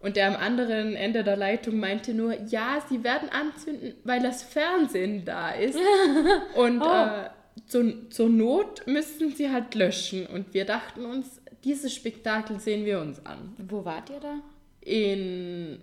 Und 0.00 0.16
der 0.16 0.26
am 0.28 0.36
anderen 0.36 0.94
Ende 0.96 1.24
der 1.24 1.36
Leitung 1.36 1.78
meinte 1.80 2.12
nur, 2.12 2.34
ja, 2.48 2.82
sie 2.90 3.02
werden 3.04 3.30
anzünden, 3.30 3.94
weil 4.04 4.20
das 4.22 4.42
Fernsehen 4.42 5.24
da 5.24 5.50
ist. 5.52 5.78
Und 6.56 6.82
Oh. 6.82 6.84
äh, 6.84 7.30
zur, 7.66 8.10
zur 8.10 8.28
Not 8.28 8.86
müssten 8.86 9.34
sie 9.34 9.50
halt 9.50 9.74
löschen. 9.74 10.26
Und 10.26 10.54
wir 10.54 10.64
dachten 10.64 11.04
uns, 11.04 11.40
dieses 11.64 11.94
Spektakel 11.94 12.60
sehen 12.60 12.84
wir 12.84 13.00
uns 13.00 13.24
an. 13.24 13.54
Wo 13.68 13.84
wart 13.84 14.10
ihr 14.10 14.20
da? 14.20 14.40
In 14.80 15.80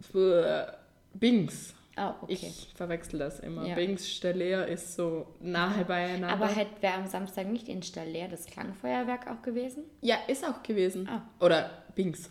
für 0.00 0.76
Bings. 1.14 1.74
Oh, 1.96 2.10
okay. 2.22 2.34
Ich 2.40 2.72
verwechsel 2.74 3.20
das 3.20 3.40
immer. 3.40 3.66
Ja. 3.66 3.76
Bings 3.76 4.10
Stellair 4.10 4.66
ist 4.66 4.96
so 4.96 5.26
nahe 5.40 5.84
beieinander. 5.84 6.30
Aber 6.30 6.50
wäre 6.80 6.94
am 6.94 7.06
Samstag 7.06 7.46
nicht 7.46 7.68
in 7.68 7.82
Staller 7.82 8.28
das 8.28 8.46
Klangfeuerwerk 8.46 9.30
auch 9.30 9.42
gewesen? 9.42 9.84
ja, 10.00 10.16
ist 10.26 10.44
auch 10.44 10.62
gewesen. 10.62 11.08
Ah. 11.08 11.22
Oder 11.40 11.70
Bings. 11.94 12.30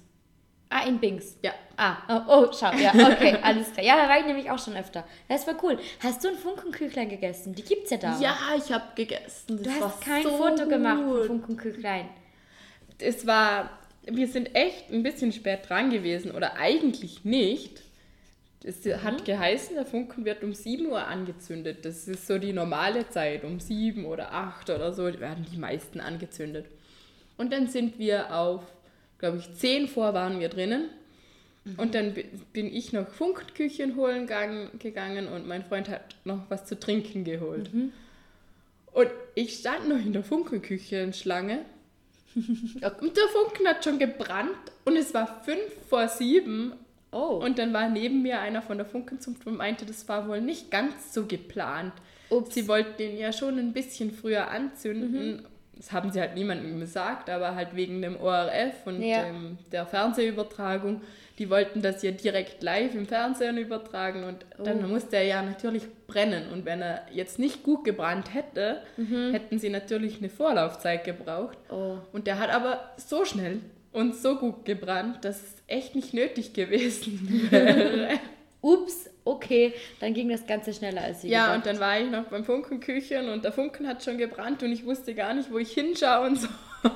Ah, 0.76 0.88
in 0.88 1.00
Bings. 1.00 1.38
Ja. 1.44 1.54
Ah, 1.78 1.98
oh, 2.08 2.22
oh, 2.48 2.52
schau, 2.52 2.72
ja, 2.76 2.92
okay, 2.94 3.38
alles 3.44 3.72
klar. 3.74 3.86
Ja, 3.86 3.96
da 3.98 4.10
war 4.10 4.20
ich 4.20 4.26
nämlich 4.26 4.50
auch 4.50 4.58
schon 4.58 4.76
öfter. 4.76 5.04
Das 5.28 5.46
war 5.46 5.56
cool. 5.64 5.78
Hast 6.00 6.24
du 6.24 6.30
ein 6.30 6.36
Funkenküchlein 6.36 7.10
gegessen? 7.10 7.54
Die 7.54 7.62
gibt's 7.64 7.92
ja 7.92 7.98
da. 7.98 8.20
Ja, 8.20 8.36
ich 8.58 8.72
habe 8.72 8.86
gegessen. 8.96 9.62
Das 9.64 9.74
Du 9.78 9.86
hast 9.86 10.02
kein 10.02 10.24
so 10.24 10.30
Foto 10.38 10.68
gemacht 10.68 10.98
von 11.04 11.12
gut. 11.12 11.26
Funkenküchlein. 11.28 12.10
Es 13.00 13.26
war, 13.28 13.70
wir 14.06 14.28
sind 14.28 14.56
echt 14.56 14.92
ein 14.92 15.04
bisschen 15.04 15.32
spät 15.32 15.68
dran 15.70 15.90
gewesen. 15.90 16.32
Oder 16.32 16.56
eigentlich 16.58 17.24
nicht. 17.26 17.82
Es 18.64 18.86
Mhm. 18.86 19.04
hat 19.04 19.26
geheißen, 19.26 19.76
der 19.76 19.86
Funken 19.86 20.24
wird 20.26 20.44
um 20.44 20.54
7 20.54 20.86
Uhr 20.88 21.06
angezündet. 21.06 21.84
Das 21.86 22.08
ist 22.08 22.28
so 22.28 22.38
die 22.38 22.54
normale 22.54 23.10
Zeit. 23.10 23.44
Um 23.44 23.60
7 23.60 24.06
oder 24.06 24.32
8 24.32 24.70
oder 24.70 24.94
so 24.94 25.04
werden 25.20 25.46
die 25.52 25.58
meisten 25.58 26.00
angezündet. 26.00 26.66
Und 27.38 27.52
dann 27.52 27.68
sind 27.68 28.00
wir 28.00 28.34
auf, 28.34 28.62
glaube 29.24 29.38
ich, 29.38 29.54
10 29.54 29.88
vor 29.88 30.14
waren 30.14 30.42
wir 30.42 30.50
drinnen. 30.50 30.90
Und 31.78 31.96
dann 31.96 32.14
bi- 32.14 32.26
bin 32.52 32.66
ich 32.68 32.92
noch 32.92 33.08
Funkküchen 33.08 33.96
holen 33.96 34.28
gang- 34.28 34.78
gegangen 34.80 35.30
und 35.30 35.48
mein 35.48 35.64
Freund 35.64 35.88
hat 35.88 36.18
noch 36.26 36.42
was 36.50 36.66
zu 36.66 36.78
trinken 36.78 37.24
geholt. 37.24 37.70
Und 38.92 39.10
ich 39.36 39.60
stand 39.60 39.88
noch 39.88 39.96
in 39.98 40.12
der 40.12 40.26
Funkenküchenschlange. 40.26 41.60
und 42.36 43.16
der 43.18 43.28
Funken 43.32 43.66
hat 43.66 43.82
schon 43.86 43.98
gebrannt 43.98 44.58
und 44.84 44.98
es 44.98 45.14
war 45.14 45.42
fünf 45.46 45.62
vor 45.88 46.10
sieben. 46.10 46.74
Oh. 47.14 47.40
Und 47.42 47.60
dann 47.60 47.72
war 47.72 47.88
neben 47.90 48.24
mir 48.24 48.42
einer 48.42 48.62
von 48.62 48.76
der 48.78 48.86
Funkenzunft 48.86 49.48
und 49.48 49.56
meinte, 49.56 49.86
das 49.86 50.06
war 50.10 50.28
wohl 50.28 50.42
nicht 50.42 50.70
ganz 50.70 51.14
so 51.14 51.26
geplant. 51.28 51.94
Ups. 52.30 52.56
Sie 52.56 52.68
wollten 52.68 52.98
den 52.98 53.18
ja 53.18 53.32
schon 53.32 53.58
ein 53.58 53.72
bisschen 53.72 54.12
früher 54.12 54.50
anzünden. 54.52 55.46
Das 55.76 55.92
haben 55.92 56.12
sie 56.12 56.20
halt 56.22 56.36
niemandem 56.36 56.80
gesagt, 56.80 57.30
aber 57.30 57.56
halt 57.56 57.76
wegen 57.76 58.02
dem 58.02 58.16
ORF 58.20 58.86
und 58.86 59.02
Ja. 59.02 59.24
dem, 59.24 59.58
der 59.72 59.86
Fernsehübertragung. 59.86 61.02
Die 61.40 61.50
wollten 61.50 61.82
das 61.82 62.04
ja 62.04 62.12
direkt 62.12 62.62
live 62.62 62.94
im 62.94 63.08
Fernsehen 63.08 63.58
übertragen 63.58 64.24
und 64.24 64.46
dann 64.64 64.86
Oh. 64.86 64.88
musste 64.88 65.16
er 65.16 65.24
ja 65.24 65.42
natürlich 65.42 65.84
brennen. 66.06 66.52
Und 66.52 66.64
wenn 66.66 66.82
er 66.84 67.02
jetzt 67.12 67.40
nicht 67.40 67.64
gut 67.64 67.84
gebrannt 67.86 68.34
hätte, 68.36 68.82
Mhm. 68.98 69.32
hätten 69.34 69.58
sie 69.58 69.70
natürlich 69.70 70.20
eine 70.20 70.30
Vorlaufzeit 70.30 71.04
gebraucht. 71.04 71.58
Oh. 71.72 71.98
Und 72.12 72.28
der 72.28 72.38
hat 72.38 72.52
aber 72.52 72.92
so 72.98 73.26
schnell 73.26 73.60
und 73.92 74.16
so 74.16 74.36
gut 74.36 74.64
gebrannt, 74.66 75.26
dass 75.26 75.38
es 75.42 75.56
echt 75.68 75.96
nicht 75.96 76.14
nötig 76.14 76.54
gewesen 76.54 77.48
wäre. 77.50 78.20
Ups, 78.62 79.10
okay, 79.26 79.74
dann 80.00 80.14
ging 80.14 80.30
das 80.30 80.46
Ganze 80.46 80.74
schneller 80.74 81.02
als 81.02 81.22
sie 81.22 81.30
ja, 81.30 81.46
gedacht. 81.48 81.58
und 81.58 81.66
dann 81.66 81.80
war 81.80 82.00
ich 82.00 82.10
noch 82.10 82.26
beim 82.26 82.44
Funkenküchen 82.44 83.30
und 83.30 83.44
der 83.44 83.52
Funken 83.52 83.88
hat 83.88 84.04
schon 84.04 84.18
gebrannt 84.18 84.64
und 84.64 84.72
ich 84.72 84.86
wusste 84.86 85.14
gar 85.16 85.34
nicht, 85.34 85.52
wo 85.52 85.58
ich 85.58 85.72
hinschauen 85.72 86.36
soll. 86.36 86.50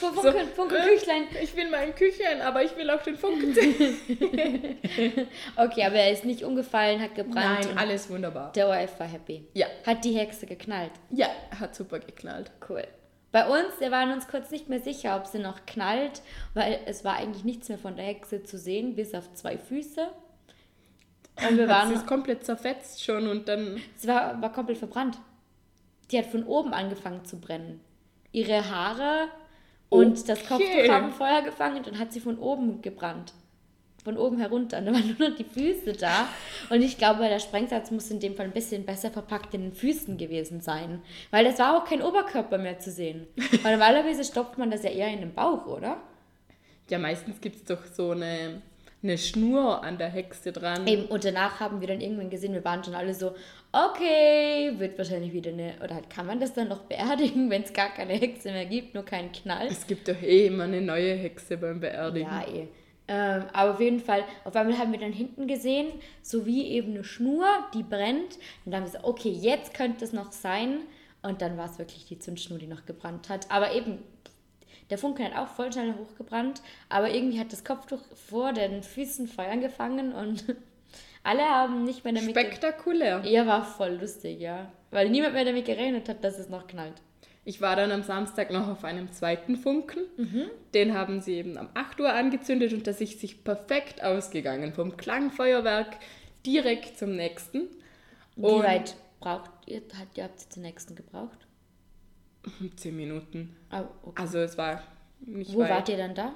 Funken, 0.00 0.48
Funkenküchlein. 0.56 1.24
Ich 1.42 1.54
will 1.54 1.70
mein 1.70 1.94
Küchen, 1.94 2.40
aber 2.42 2.64
ich 2.64 2.76
will 2.76 2.90
auch 2.90 3.02
den 3.02 3.16
Funken 3.16 3.54
sehen. 3.54 3.96
Okay, 5.56 5.84
aber 5.84 5.96
er 5.96 6.12
ist 6.12 6.24
nicht 6.24 6.42
umgefallen, 6.42 7.00
hat 7.00 7.14
gebrannt. 7.14 7.66
Nein, 7.66 7.78
alles 7.78 8.10
wunderbar. 8.10 8.52
der 8.52 8.68
ORF 8.68 8.98
war 8.98 9.06
happy. 9.06 9.46
Ja, 9.54 9.66
Hat 9.86 10.04
die 10.04 10.12
Hexe 10.12 10.46
geknallt. 10.46 10.90
ja, 11.10 11.28
hat 11.60 11.74
super 11.74 11.98
geknallt. 12.00 12.50
Cool. 12.68 12.82
Bei 13.30 13.46
uns, 13.46 13.78
wir 13.78 13.90
waren 13.90 14.10
uns 14.12 14.26
kurz 14.26 14.50
nicht 14.50 14.68
mehr 14.68 14.80
sicher, 14.80 15.16
ob 15.16 15.26
sie 15.26 15.38
noch 15.38 15.66
knallt, 15.66 16.22
weil 16.54 16.80
es 16.86 17.04
war 17.04 17.16
eigentlich 17.16 17.44
nichts 17.44 17.68
mehr 17.68 17.78
von 17.78 17.94
der 17.94 18.06
Hexe 18.06 18.42
zu 18.42 18.58
sehen, 18.58 18.96
bis 18.96 19.14
auf 19.14 19.32
zwei 19.34 19.58
Füße. 19.58 20.08
Und 21.46 21.56
wir 21.56 21.64
Sie 21.66 21.68
waren, 21.68 21.92
ist 21.92 22.06
komplett 22.06 22.44
zerfetzt 22.44 23.04
schon 23.04 23.28
und 23.28 23.48
dann 23.48 23.80
sie 23.96 24.08
war, 24.08 24.40
war 24.40 24.52
komplett 24.52 24.78
verbrannt. 24.78 25.18
Die 26.10 26.18
hat 26.18 26.26
von 26.26 26.44
oben 26.44 26.72
angefangen 26.72 27.24
zu 27.24 27.38
brennen. 27.38 27.80
Ihre 28.32 28.70
Haare 28.70 29.28
und 29.88 30.28
das 30.28 30.40
Okay. 30.40 30.48
Kopftuch 30.48 30.92
haben 30.92 31.12
Feuer 31.12 31.42
gefangen 31.42 31.78
und 31.78 31.86
dann 31.86 31.98
hat 31.98 32.12
sie 32.12 32.20
von 32.20 32.38
oben 32.38 32.82
gebrannt. 32.82 33.32
Von 34.04 34.16
oben 34.16 34.38
herunter. 34.38 34.78
Und 34.78 34.86
dann 34.86 34.94
waren 34.94 35.16
nur 35.18 35.30
noch 35.30 35.36
die 35.36 35.44
Füße 35.44 35.92
da. 35.94 36.28
Und 36.70 36.82
ich 36.82 36.98
glaube, 36.98 37.28
der 37.28 37.40
Sprengsatz 37.40 37.90
muss 37.90 38.10
in 38.10 38.20
dem 38.20 38.36
Fall 38.36 38.46
ein 38.46 38.52
bisschen 38.52 38.86
besser 38.86 39.10
verpackt 39.10 39.54
in 39.54 39.62
den 39.62 39.72
Füßen 39.72 40.16
gewesen 40.16 40.60
sein. 40.60 41.02
Weil 41.30 41.46
es 41.46 41.58
war 41.58 41.76
auch 41.76 41.84
kein 41.84 42.02
Oberkörper 42.02 42.58
mehr 42.58 42.78
zu 42.78 42.90
sehen. 42.90 43.26
Weil 43.62 43.72
normalerweise 43.72 44.24
stopft 44.24 44.56
man 44.56 44.70
das 44.70 44.82
ja 44.82 44.90
eher 44.90 45.08
in 45.08 45.20
den 45.20 45.34
Bauch, 45.34 45.66
oder? 45.66 45.98
Ja, 46.88 46.98
meistens 46.98 47.40
gibt 47.40 47.56
es 47.56 47.64
doch 47.64 47.84
so 47.86 48.12
eine, 48.12 48.62
eine 49.02 49.16
Schnur 49.16 49.84
an 49.84 49.98
der 49.98 50.08
Hexe 50.08 50.52
dran. 50.52 50.86
Eben, 50.86 51.06
und 51.06 51.24
danach 51.24 51.60
haben 51.60 51.80
wir 51.80 51.88
dann 51.88 52.00
irgendwann 52.00 52.30
gesehen, 52.30 52.52
wir 52.52 52.64
waren 52.64 52.82
schon 52.82 52.94
alle 52.94 53.14
so, 53.14 53.34
okay, 53.72 54.72
wird 54.76 54.98
wahrscheinlich 54.98 55.32
wieder 55.32 55.50
eine, 55.52 55.74
oder 55.82 55.94
halt 55.94 56.10
kann 56.10 56.26
man 56.26 56.40
das 56.40 56.52
dann 56.52 56.68
noch 56.68 56.80
beerdigen, 56.80 57.48
wenn 57.50 57.62
es 57.62 57.72
gar 57.72 57.90
keine 57.90 58.14
Hexe 58.14 58.50
mehr 58.50 58.66
gibt, 58.66 58.94
nur 58.94 59.04
keinen 59.04 59.30
Knall. 59.32 59.68
Es 59.68 59.86
gibt 59.86 60.08
doch 60.08 60.20
eh 60.20 60.46
immer 60.46 60.64
eine 60.64 60.80
neue 60.80 61.14
Hexe 61.14 61.56
beim 61.56 61.80
Beerdigen. 61.80 62.28
Ja, 62.28 62.46
eh. 62.48 62.68
Ähm, 63.10 63.44
aber 63.54 63.72
auf 63.72 63.80
jeden 63.80 64.00
Fall, 64.00 64.22
auf 64.44 64.54
einmal 64.54 64.76
haben 64.76 64.92
wir 64.92 64.98
dann 64.98 65.12
hinten 65.12 65.46
gesehen, 65.46 65.88
so 66.20 66.44
wie 66.44 66.66
eben 66.66 66.90
eine 66.90 67.04
Schnur, 67.04 67.46
die 67.72 67.82
brennt. 67.82 68.36
Und 68.64 68.72
dann 68.72 68.74
haben 68.76 68.82
wir 68.82 68.92
gesagt, 68.92 69.04
okay, 69.04 69.30
jetzt 69.30 69.72
könnte 69.72 70.04
es 70.04 70.12
noch 70.12 70.30
sein. 70.30 70.80
Und 71.22 71.40
dann 71.40 71.56
war 71.56 71.70
es 71.70 71.78
wirklich 71.78 72.04
die 72.04 72.18
Zündschnur, 72.18 72.58
die 72.58 72.66
noch 72.66 72.84
gebrannt 72.84 73.30
hat. 73.30 73.50
Aber 73.50 73.72
eben, 73.74 73.98
der 74.90 74.98
Funken 74.98 75.24
hat 75.24 75.36
auch 75.36 75.48
voll 75.54 75.72
schnell 75.72 75.94
hochgebrannt. 75.94 76.62
Aber 76.88 77.10
irgendwie 77.10 77.38
hat 77.40 77.52
das 77.52 77.64
Kopftuch 77.64 78.00
vor 78.28 78.52
den 78.52 78.82
Füßen 78.82 79.28
Feuer 79.28 79.50
angefangen 79.52 80.12
und 80.12 80.44
alle 81.22 81.42
haben 81.42 81.84
nicht 81.84 82.04
mehr 82.04 82.14
damit... 82.14 82.30
Spektakulär. 82.30 83.22
Ja, 83.24 83.46
war 83.46 83.64
voll 83.64 83.98
lustig, 84.00 84.40
ja. 84.40 84.70
Weil 84.90 85.10
niemand 85.10 85.34
mehr 85.34 85.44
damit 85.44 85.66
gerechnet 85.66 86.08
hat, 86.08 86.24
dass 86.24 86.38
es 86.38 86.48
noch 86.48 86.66
knallt. 86.66 86.94
Ich 87.44 87.60
war 87.62 87.76
dann 87.76 87.92
am 87.92 88.02
Samstag 88.02 88.50
noch 88.50 88.68
auf 88.68 88.84
einem 88.84 89.10
zweiten 89.12 89.56
Funken. 89.56 90.00
Mhm. 90.16 90.50
Den 90.74 90.92
haben 90.94 91.20
sie 91.22 91.34
eben 91.34 91.56
um 91.56 91.68
8 91.74 91.98
Uhr 92.00 92.12
angezündet 92.12 92.72
und 92.74 92.86
das 92.86 93.00
ist 93.00 93.20
sich 93.20 93.42
perfekt 93.42 94.02
ausgegangen. 94.02 94.74
Vom 94.74 94.96
Klangfeuerwerk 94.98 95.96
direkt 96.44 96.98
zum 96.98 97.16
nächsten. 97.16 97.68
Wie 98.36 98.44
Und- 98.44 98.62
weit 98.64 98.96
braucht 99.20 99.50
ihr, 99.66 99.78
hat, 99.98 100.08
ihr 100.16 100.24
habt 100.24 100.40
ihr 100.42 100.48
zur 100.50 100.62
nächsten 100.62 100.94
gebraucht? 100.94 101.46
10 102.76 102.96
Minuten. 102.96 103.56
Oh, 103.72 103.84
okay. 104.02 104.22
Also 104.22 104.38
es 104.38 104.56
war 104.58 104.82
nicht 105.20 105.54
Wo 105.54 105.60
weit. 105.60 105.70
wart 105.70 105.88
ihr 105.88 105.96
dann 105.96 106.14
da? 106.14 106.32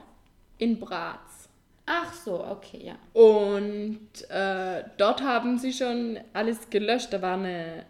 In 0.59 0.78
Braz. 0.78 1.49
Ach 1.87 2.12
so, 2.12 2.45
okay, 2.45 2.81
ja. 2.85 2.97
Und 3.21 3.99
äh, 4.31 4.85
dort 4.99 5.23
haben 5.23 5.59
sie 5.59 5.73
schon 5.73 6.19
alles 6.33 6.71
gelöscht. 6.71 7.12
Da 7.12 7.21
war, 7.23 7.35
eine, 7.35 7.85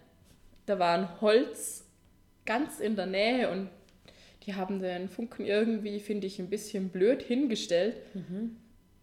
da 0.66 0.78
war 0.78 0.96
ein 0.96 1.20
Holz 1.20 1.84
ganz 2.46 2.80
in 2.80 2.96
der 2.96 3.06
Nähe 3.06 3.50
und 3.50 3.68
die 4.46 4.54
haben 4.54 4.80
den 4.80 5.08
Funken 5.08 5.44
irgendwie, 5.44 6.00
finde 6.00 6.26
ich, 6.26 6.38
ein 6.38 6.48
bisschen 6.50 6.88
blöd 6.88 7.22
hingestellt. 7.22 7.96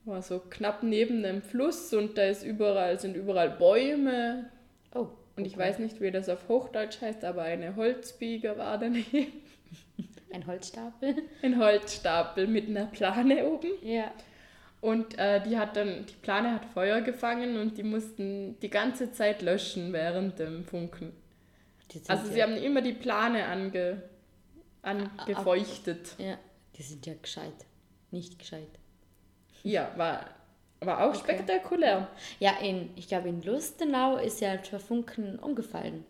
War 0.03 0.21
so 0.21 0.39
knapp 0.39 0.83
neben 0.83 1.23
dem 1.23 1.41
Fluss 1.41 1.93
und 1.93 2.17
da 2.17 2.23
ist 2.23 2.43
überall, 2.43 2.99
sind 2.99 3.15
überall 3.15 3.51
Bäume. 3.51 4.49
Oh. 4.93 5.07
Und 5.39 5.45
ich 5.45 5.57
weiß 5.57 5.79
nicht, 5.79 6.01
wie 6.01 6.11
das 6.11 6.27
auf 6.27 6.49
Hochdeutsch 6.49 6.99
heißt, 6.99 7.23
aber 7.23 7.43
eine 7.43 7.77
Holzbiege 7.77 8.57
war 8.57 8.77
daneben. 8.77 9.31
Ein 10.33 10.45
Holzstapel. 10.45 11.15
Ein 11.41 11.57
Holzstapel 11.57 12.45
mit 12.45 12.67
einer 12.67 12.87
Plane 12.87 13.45
oben. 13.45 13.69
Ja. 13.81 14.11
Und 14.81 15.17
äh, 15.17 15.41
die 15.41 15.57
hat 15.57 15.77
dann, 15.77 16.05
die 16.05 16.15
Plane 16.21 16.53
hat 16.55 16.65
Feuer 16.65 16.99
gefangen 16.99 17.57
und 17.57 17.77
die 17.77 17.83
mussten 17.83 18.59
die 18.59 18.69
ganze 18.69 19.13
Zeit 19.13 19.41
löschen 19.41 19.93
während 19.93 20.39
dem 20.39 20.65
Funken. 20.65 21.13
Also 22.09 22.27
ja, 22.27 22.33
sie 22.33 22.43
haben 22.43 22.57
immer 22.57 22.81
die 22.81 22.91
Plane 22.91 23.45
ange, 23.45 24.03
angefeuchtet. 24.81 26.15
Ja, 26.17 26.37
die 26.75 26.83
sind 26.83 27.05
ja 27.05 27.13
gescheit. 27.13 27.65
Nicht 28.11 28.39
gescheit. 28.39 28.67
Ja, 29.63 29.93
war, 29.95 30.25
war 30.81 31.03
auch 31.03 31.09
Okay. 31.09 31.19
spektakulär. 31.19 32.07
Ja, 32.39 32.51
in, 32.61 32.89
ich 32.95 33.07
glaube, 33.07 33.29
in 33.29 33.41
Lustenau 33.41 34.17
ist 34.17 34.39
ja 34.41 34.55
der 34.57 34.79
Funken 34.79 35.37
umgefallen. 35.39 36.05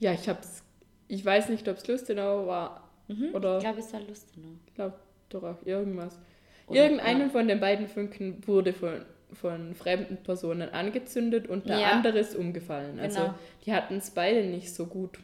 Ja, 0.00 0.12
ich 0.12 0.28
habe 0.28 0.40
es 0.42 0.62
Ich 1.08 1.24
weiß 1.24 1.48
nicht, 1.50 1.68
ob 1.68 1.76
es 1.76 1.86
Lustenau 1.86 2.46
war 2.46 2.88
oder 3.34 3.58
Ich 3.58 3.64
glaube, 3.64 3.80
es 3.80 3.92
war 3.92 4.00
Lustenau. 4.00 4.48
ich 4.66 4.74
glaube 4.74 4.94
doch 5.28 5.42
auch 5.42 5.64
irgendwas. 5.66 6.18
Oder- 6.66 6.82
Irgendeinen 6.84 7.20
ja. 7.22 7.28
von 7.28 7.46
den 7.48 7.60
beiden 7.60 7.86
Funken 7.88 8.46
wurde 8.46 8.72
von, 8.72 9.04
von 9.32 9.74
fremden 9.74 10.16
Personen 10.22 10.70
angezündet 10.70 11.46
und 11.48 11.68
der 11.68 11.78
Ja. 11.78 11.90
andere 11.90 12.18
ist 12.18 12.34
umgefallen. 12.34 12.98
Also 12.98 13.20
Genau. 13.20 13.34
die 13.66 13.72
hatten 13.74 13.96
es 13.96 14.10
beide 14.10 14.44
nicht 14.46 14.72
so 14.74 14.86
gut. 14.86 15.18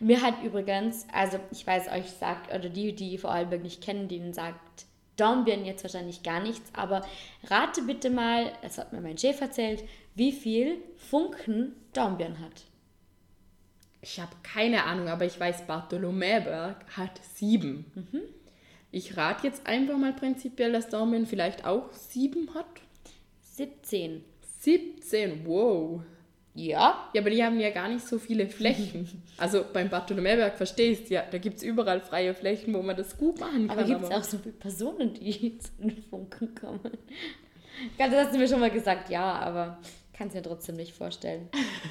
Mir 0.00 0.22
hat 0.22 0.42
übrigens, 0.42 1.06
also 1.12 1.38
ich 1.50 1.66
weiß, 1.66 1.88
euch 1.92 2.10
sagt, 2.10 2.54
oder 2.54 2.68
die, 2.70 2.94
die 2.94 3.18
Vorarlberg 3.18 3.62
nicht 3.62 3.82
kennen, 3.82 4.08
denen 4.08 4.32
sagt 4.32 4.86
Dornbirn 5.16 5.64
jetzt 5.64 5.82
wahrscheinlich 5.84 6.22
gar 6.22 6.40
nichts, 6.40 6.70
aber 6.74 7.06
rate 7.44 7.82
bitte 7.82 8.10
mal, 8.10 8.52
das 8.62 8.78
hat 8.78 8.92
mir 8.92 9.00
mein 9.00 9.18
Chef 9.18 9.40
erzählt, 9.40 9.84
wie 10.14 10.32
viel 10.32 10.78
Funken 10.96 11.74
Dornbirn 11.92 12.38
hat. 12.40 12.64
Ich 14.02 14.20
habe 14.20 14.32
keine 14.42 14.84
Ahnung, 14.84 15.08
aber 15.08 15.24
ich 15.24 15.38
weiß, 15.38 15.66
Bartholomäberg 15.66 16.84
hat 16.96 17.20
sieben. 17.34 17.90
Mhm. 17.94 18.22
Ich 18.92 19.16
rate 19.16 19.46
jetzt 19.46 19.66
einfach 19.66 19.98
mal 19.98 20.12
prinzipiell, 20.12 20.72
dass 20.72 20.88
Dornbirn 20.88 21.26
vielleicht 21.26 21.64
auch 21.64 21.92
sieben 21.92 22.54
hat. 22.54 22.66
17. 23.42 24.24
17, 24.60 25.46
wow. 25.46 26.02
Ja, 26.56 27.08
Ja, 27.12 27.20
aber 27.20 27.30
die 27.30 27.44
haben 27.44 27.60
ja 27.60 27.70
gar 27.70 27.88
nicht 27.88 28.06
so 28.06 28.18
viele 28.18 28.48
Flächen. 28.48 29.22
Also 29.38 29.64
beim 29.72 29.90
Bartholomäberg 29.90 30.56
verstehst 30.56 31.10
du 31.10 31.14
ja, 31.14 31.22
da 31.30 31.36
gibt 31.38 31.58
es 31.58 31.62
überall 31.62 32.00
freie 32.00 32.32
Flächen, 32.32 32.72
wo 32.74 32.82
man 32.82 32.96
das 32.96 33.18
gut 33.18 33.38
machen 33.38 33.68
kann. 33.68 33.78
aber 33.78 33.86
gibt 33.86 34.02
es 34.02 34.10
auch 34.10 34.24
so 34.24 34.38
viele 34.38 34.54
Personen, 34.54 35.12
die 35.14 35.58
zu 35.58 35.70
den 35.78 36.02
Funken 36.02 36.54
kommen? 36.54 36.96
Ganz, 37.98 38.14
das 38.14 38.26
hast 38.26 38.34
du 38.34 38.38
mir 38.38 38.48
schon 38.48 38.60
mal 38.60 38.70
gesagt, 38.70 39.10
ja, 39.10 39.34
aber 39.34 39.78
kann 40.14 40.28
es 40.28 40.34
mir 40.34 40.42
trotzdem 40.42 40.76
nicht 40.76 40.94
vorstellen. 40.94 41.48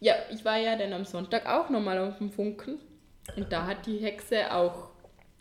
Ja, 0.00 0.14
ich 0.30 0.44
war 0.44 0.58
ja 0.58 0.76
dann 0.76 0.92
am 0.92 1.06
Sonntag 1.06 1.46
auch 1.46 1.70
nochmal 1.70 1.98
auf 1.98 2.18
dem 2.18 2.30
Funken. 2.30 2.78
Und 3.36 3.50
da 3.50 3.66
hat 3.66 3.86
die 3.86 3.96
Hexe 3.98 4.52
auch, 4.52 4.90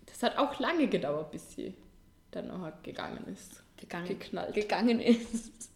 das 0.05 0.23
hat 0.23 0.37
auch 0.37 0.57
lange 0.59 0.87
gedauert, 0.87 1.31
bis 1.31 1.53
sie 1.53 1.73
dann 2.31 2.47
noch 2.47 2.71
gegangen 2.81 3.25
ist. 3.27 3.61
Gegangen, 3.75 4.07
Geknallt. 4.07 4.53
gegangen 4.53 5.01
ist. 5.01 5.72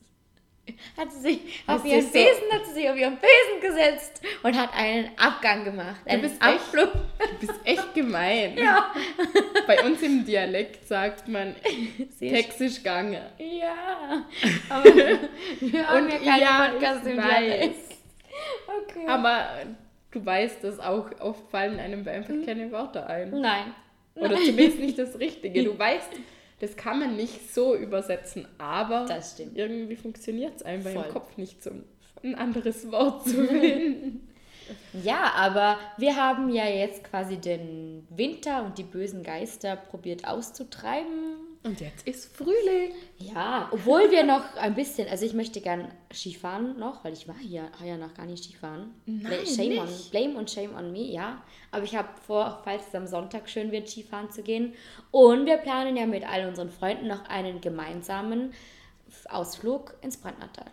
Hat 0.97 1.11
sie 1.11 1.19
sich 1.19 1.39
auf 1.67 1.83
ihren 1.85 2.01
so- 2.01 2.11
Besen, 2.11 2.51
hat 2.51 2.65
sie 2.65 2.73
sich 2.73 2.89
auf 2.89 2.97
ihren 2.97 3.17
Besen 3.17 3.61
gesetzt 3.61 4.21
und 4.43 4.55
hat 4.57 4.69
einen 4.75 5.09
Abgang 5.17 5.63
gemacht. 5.63 6.01
Einen 6.05 6.21
bist 6.21 6.35
echt-. 6.41 6.73
Du 6.73 7.45
bist 7.47 7.59
echt 7.63 7.93
gemein. 7.93 8.57
Ja. 8.57 8.93
Bei 9.65 9.83
uns 9.83 10.01
im 10.01 10.25
Dialekt 10.25 10.87
sagt 10.87 11.27
man 11.27 11.55
Sächsisch 12.19 12.83
gange. 12.83 13.21
Ja. 13.37 14.25
Aber 14.69 14.83
wir 14.85 15.87
haben 15.87 16.05
Und 16.05 16.11
ja 16.11 16.17
keinen 16.19 16.41
ja, 16.41 16.69
Podcast 16.71 17.05
im 17.07 17.17
weiß. 17.17 17.27
Dialekt. 17.39 17.75
Okay. 18.67 19.07
Aber 19.07 19.47
du 20.11 20.25
weißt 20.25 20.63
das 20.63 20.79
auch, 20.79 21.09
oft 21.19 21.49
fallen 21.49 21.79
einem 21.79 22.07
einfach 22.07 22.33
keine 22.45 22.71
Wörter 22.71 23.07
ein. 23.07 23.31
Nein. 23.39 23.73
Oder 24.15 24.35
zumindest 24.37 24.79
nicht 24.79 24.97
das 24.99 25.17
Richtige. 25.19 25.63
Du 25.63 25.77
weißt, 25.79 26.09
das 26.59 26.75
kann 26.75 26.99
man 26.99 27.15
nicht 27.15 27.53
so 27.53 27.75
übersetzen, 27.75 28.47
aber 28.57 29.05
Das 29.07 29.33
stimmt. 29.33 29.57
irgendwie 29.57 29.95
funktioniert 29.95 30.55
es 30.57 30.63
einfach 30.63 30.91
Voll. 30.91 31.05
im 31.05 31.11
Kopf 31.13 31.37
nicht, 31.37 31.61
so 31.63 31.71
ein 32.23 32.35
anderes 32.35 32.91
Wort 32.91 33.23
zu 33.27 33.45
finden. 33.45 34.23
Ja, 35.01 35.31
aber 35.37 35.77
wir 35.97 36.17
haben 36.17 36.49
ja 36.49 36.65
jetzt 36.65 37.05
quasi 37.05 37.37
den 37.37 38.05
Winter 38.09 38.65
und 38.65 38.77
die 38.77 38.83
bösen 38.83 39.23
Geister 39.23 39.77
probiert 39.77 40.27
auszutreiben. 40.27 41.07
Und 41.67 41.81
jetzt 41.81 42.07
ist 42.07 42.33
Frühling. 42.33 42.93
Ja, 43.17 43.67
obwohl 43.71 44.09
wir 44.09 44.23
noch 44.23 44.55
ein 44.55 44.73
bisschen, 44.73 45.09
also 45.09 45.25
ich 45.25 45.33
möchte 45.33 45.59
gern 45.59 45.91
Skifahren 46.13 46.79
noch, 46.79 47.03
weil 47.03 47.11
ich 47.11 47.27
war 47.27 47.35
hier 47.37 47.69
ja 47.83 47.97
noch 47.97 48.13
gar 48.13 48.25
nicht 48.25 48.41
Skifahren. 48.41 48.93
Nein, 49.05 49.45
shame 49.45 49.79
on, 49.79 49.85
nicht. 49.85 50.11
blame 50.11 50.37
und 50.37 50.49
shame 50.49 50.73
on 50.75 50.93
me, 50.93 51.01
ja. 51.01 51.43
Aber 51.71 51.83
ich 51.83 51.93
habe 51.93 52.07
vor, 52.25 52.61
falls 52.63 52.87
es 52.87 52.95
am 52.95 53.05
Sonntag 53.05 53.49
schön 53.49 53.73
wird, 53.73 53.89
Skifahren 53.89 54.31
zu 54.31 54.43
gehen. 54.43 54.75
Und 55.11 55.45
wir 55.45 55.57
planen 55.57 55.97
ja 55.97 56.05
mit 56.05 56.25
all 56.25 56.47
unseren 56.47 56.69
Freunden 56.69 57.07
noch 57.07 57.25
einen 57.25 57.59
gemeinsamen 57.59 58.53
Ausflug 59.27 59.95
ins 60.01 60.15
Brandnertal. 60.15 60.71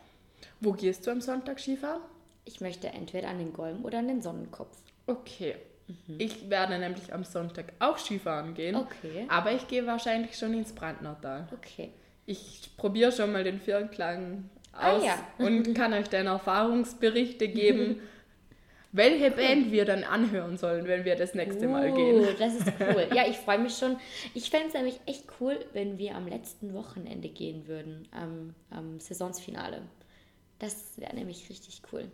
Wo 0.61 0.73
gehst 0.73 1.07
du 1.07 1.11
am 1.11 1.21
Sonntag 1.21 1.59
Skifahren? 1.59 2.03
Ich 2.45 2.61
möchte 2.61 2.87
entweder 2.87 3.31
an 3.31 3.38
den 3.38 3.53
Golm 3.53 3.85
oder 3.85 3.99
an 3.99 4.07
den 4.07 4.23
Sonnenkopf. 4.23 4.77
Okay. 5.09 5.57
Ich 6.18 6.49
werde 6.49 6.79
nämlich 6.79 7.12
am 7.12 7.25
Sonntag 7.25 7.73
auch 7.79 7.99
Skifahren 7.99 8.55
gehen. 8.55 8.75
Okay. 8.77 9.27
Aber 9.29 9.53
ich 9.53 9.68
gehe 9.68 9.87
wahrscheinlich 9.87 10.37
schon 10.37 10.55
ins 10.55 10.73
Brandnertal. 10.73 11.47
Okay. 11.53 11.90
Ich 12.27 12.70
probiere 12.77 13.12
schon 13.12 13.33
mal 13.33 13.44
den 13.44 13.61
Vierklang 13.61 14.49
Ah, 14.73 14.92
aus 14.97 15.05
ja. 15.05 15.18
und 15.38 15.75
kann 15.77 15.92
euch 15.92 16.09
dann 16.09 16.27
Erfahrungsberichte 16.27 17.49
geben, 17.49 18.01
welche 18.92 19.31
Band 19.31 19.70
wir 19.73 19.85
dann 19.85 20.05
anhören 20.05 20.57
sollen, 20.57 20.87
wenn 20.87 21.05
wir 21.05 21.16
das 21.16 21.35
nächste 21.35 21.68
Mal 21.68 21.92
gehen. 21.92 22.20
Uh, 22.20 22.27
das 22.38 22.55
ist 22.57 22.73
cool. 22.81 23.07
Ja, 23.14 23.27
ich 23.29 23.37
freue 23.37 23.59
mich 23.59 23.77
schon. 23.77 23.97
Ich 24.35 24.51
fände 24.51 24.68
es 24.68 24.75
nämlich 24.75 24.99
echt 25.07 25.25
cool, 25.40 25.59
wenn 25.75 25.99
wir 25.99 26.14
am 26.16 26.27
letzten 26.27 26.73
Wochenende 26.75 27.29
gehen 27.29 27.66
würden, 27.68 28.09
am, 28.11 28.55
am 28.70 28.99
Saisonsfinale. 29.01 29.83
Das 30.59 30.94
wäre 30.97 31.14
nämlich 31.14 31.49
richtig 31.51 31.83
cool. 31.92 32.11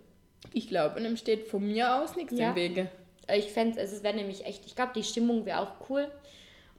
Ich 0.52 0.68
glaube, 0.68 1.00
dem 1.00 1.16
steht 1.16 1.46
von 1.48 1.66
mir 1.66 1.96
aus 2.02 2.16
nichts 2.16 2.32
Ja. 2.36 2.50
im 2.50 2.56
Wege. 2.56 2.88
Ich 3.36 3.52
fände 3.52 3.78
es, 3.80 3.92
es 3.92 4.02
wäre 4.02 4.14
nämlich 4.16 4.44
echt, 4.46 4.66
ich 4.66 4.74
glaube, 4.74 4.92
die 4.94 5.04
Stimmung 5.04 5.44
wäre 5.46 5.60
auch 5.60 5.88
cool. 5.88 6.10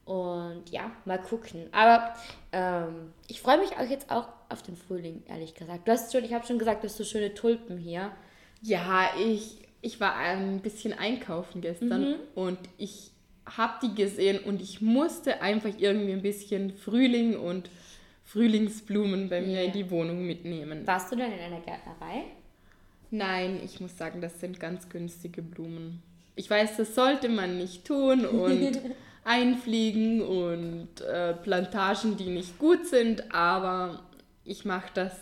Und 0.04 0.64
ja, 0.70 0.90
mal 1.04 1.18
gucken. 1.20 1.68
Aber 1.72 2.14
ähm, 2.52 3.12
ich 3.28 3.40
freue 3.40 3.58
mich 3.58 3.70
auch 3.76 3.88
jetzt 3.88 4.10
auch 4.10 4.28
auf 4.48 4.62
den 4.62 4.76
Frühling, 4.76 5.22
ehrlich 5.28 5.54
gesagt. 5.54 5.86
Du 5.86 5.92
hast 5.92 6.12
schon, 6.12 6.24
ich 6.24 6.34
habe 6.34 6.44
schon 6.46 6.58
gesagt, 6.58 6.82
du 6.82 6.88
hast 6.88 6.96
so 6.96 7.04
schöne 7.04 7.32
Tulpen 7.34 7.78
hier. 7.78 8.10
Ja, 8.62 9.10
ich, 9.18 9.58
ich 9.80 10.00
war 10.00 10.16
ein 10.16 10.60
bisschen 10.60 10.92
einkaufen 10.92 11.60
gestern 11.60 12.10
Mhm. 12.10 12.14
und 12.34 12.58
ich 12.78 13.12
habe 13.46 13.74
die 13.86 13.94
gesehen 13.94 14.38
und 14.40 14.60
ich 14.60 14.80
musste 14.80 15.40
einfach 15.40 15.70
irgendwie 15.78 16.12
ein 16.12 16.22
bisschen 16.22 16.72
Frühling 16.76 17.36
und 17.36 17.70
Frühlingsblumen 18.24 19.28
bei 19.28 19.40
mir 19.40 19.60
Ja. 19.62 19.66
in 19.66 19.72
die 19.72 19.90
Wohnung 19.90 20.26
mitnehmen. 20.26 20.86
Warst 20.86 21.12
du 21.12 21.16
denn 21.16 21.32
in 21.32 21.38
einer 21.40 21.60
Gärtnerei? 21.60 22.24
Nein, 23.10 23.60
ich 23.64 23.80
muss 23.80 23.96
sagen, 23.98 24.20
das 24.20 24.40
sind 24.40 24.58
ganz 24.58 24.88
günstige 24.88 25.42
Blumen. 25.42 26.02
Ich 26.34 26.48
weiß, 26.48 26.76
das 26.78 26.94
sollte 26.94 27.28
man 27.28 27.58
nicht 27.58 27.84
tun 27.86 28.24
und 28.26 28.80
einfliegen 29.24 30.22
und 30.22 31.00
äh, 31.00 31.34
Plantagen, 31.34 32.16
die 32.16 32.30
nicht 32.30 32.58
gut 32.58 32.86
sind, 32.86 33.34
aber 33.34 34.00
ich 34.44 34.64
mache 34.64 34.90
das 34.94 35.12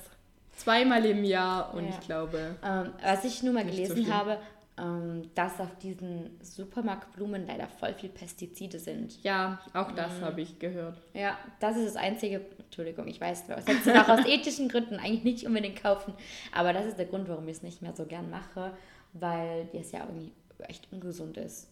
zweimal 0.56 1.04
im 1.06 1.24
Jahr 1.24 1.74
und 1.74 1.84
Ja. 1.84 1.90
ich 1.90 2.00
glaube, 2.06 2.56
Ähm, 2.64 2.92
was 3.02 3.24
ich 3.24 3.42
nur 3.42 3.52
mal 3.54 3.64
so 3.64 3.70
gelesen 3.70 3.96
schlimm. 4.04 4.14
habe, 4.14 4.38
ähm, 4.78 5.28
dass 5.34 5.58
auf 5.60 5.76
diesen 5.82 6.38
Supermarktblumen 6.40 7.46
leider 7.46 7.66
voll 7.66 7.92
viel 7.94 8.08
Pestizide 8.08 8.78
sind. 8.78 9.22
ja, 9.22 9.60
auch 9.74 9.92
das 9.92 10.18
Mhm. 10.20 10.24
habe 10.24 10.40
ich 10.42 10.58
gehört. 10.58 10.96
Ja, 11.12 11.36
das 11.60 11.76
ist 11.76 11.86
das 11.88 11.96
einzige. 11.96 12.40
Entschuldigung, 12.58 13.06
ich 13.08 13.20
weiß, 13.20 13.46
das 13.48 13.66
hätte 13.66 13.90
ich 13.90 13.98
auch 13.98 14.08
aus 14.08 14.24
ethischen 14.26 14.68
Gründen 14.68 14.96
eigentlich 14.96 15.24
nicht 15.24 15.46
unbedingt 15.46 15.82
kaufen. 15.82 16.14
Aber 16.54 16.72
das 16.72 16.86
ist 16.86 16.98
der 16.98 17.06
Grund, 17.06 17.28
warum 17.28 17.46
ich 17.48 17.56
es 17.56 17.62
nicht 17.62 17.82
mehr 17.82 17.94
so 17.96 18.06
gern 18.06 18.30
mache, 18.30 18.72
weil 19.12 19.68
es 19.74 19.92
ja 19.92 20.00
irgendwie 20.06 20.32
echt 20.68 20.88
ungesund 20.92 21.36
ist. 21.36 21.68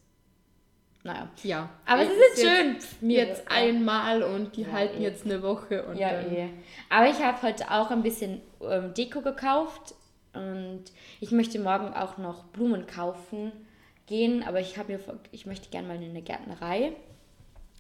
Naja. 1.05 1.31
Ja. 1.45 1.71
Aber 1.87 2.03
es 2.03 2.09
ist 2.11 2.37
sind 2.37 2.49
schön. 2.49 2.75
Jetzt, 2.75 3.03
Mir- 3.03 3.19
jetzt 3.27 3.51
einmal 3.51 4.23
und 4.23 4.57
die 4.57 4.63
Ja, 4.63 4.73
halten 4.73 4.99
eh. 5.01 5.05
jetzt 5.05 5.25
eine 5.25 5.43
Woche 5.43 5.85
und 5.87 5.97
Ja, 5.97 6.11
dann. 6.13 6.35
eh. 6.35 6.49
Aber 6.91 7.09
ich 7.09 7.23
habe 7.23 7.41
heute 7.43 7.71
auch 7.71 7.91
ein 7.91 8.03
bisschen 8.03 8.41
ähm, 8.61 8.93
Deko 8.95 9.21
gekauft 9.21 9.95
und 10.35 10.85
ich 11.21 11.31
möchte 11.31 11.59
morgen 11.61 11.95
auch 11.95 12.19
noch 12.19 12.45
Blumen 12.47 12.87
kaufen 12.87 13.53
gehen, 14.07 14.43
aber 14.43 14.61
ich 14.61 14.77
habe 14.77 14.93
mir 14.95 15.01
ich 15.31 15.47
möchte 15.47 15.69
gerne 15.71 15.87
mal 15.89 15.97
in 16.03 16.11
eine 16.11 16.23
Gärtnerei, 16.23 16.93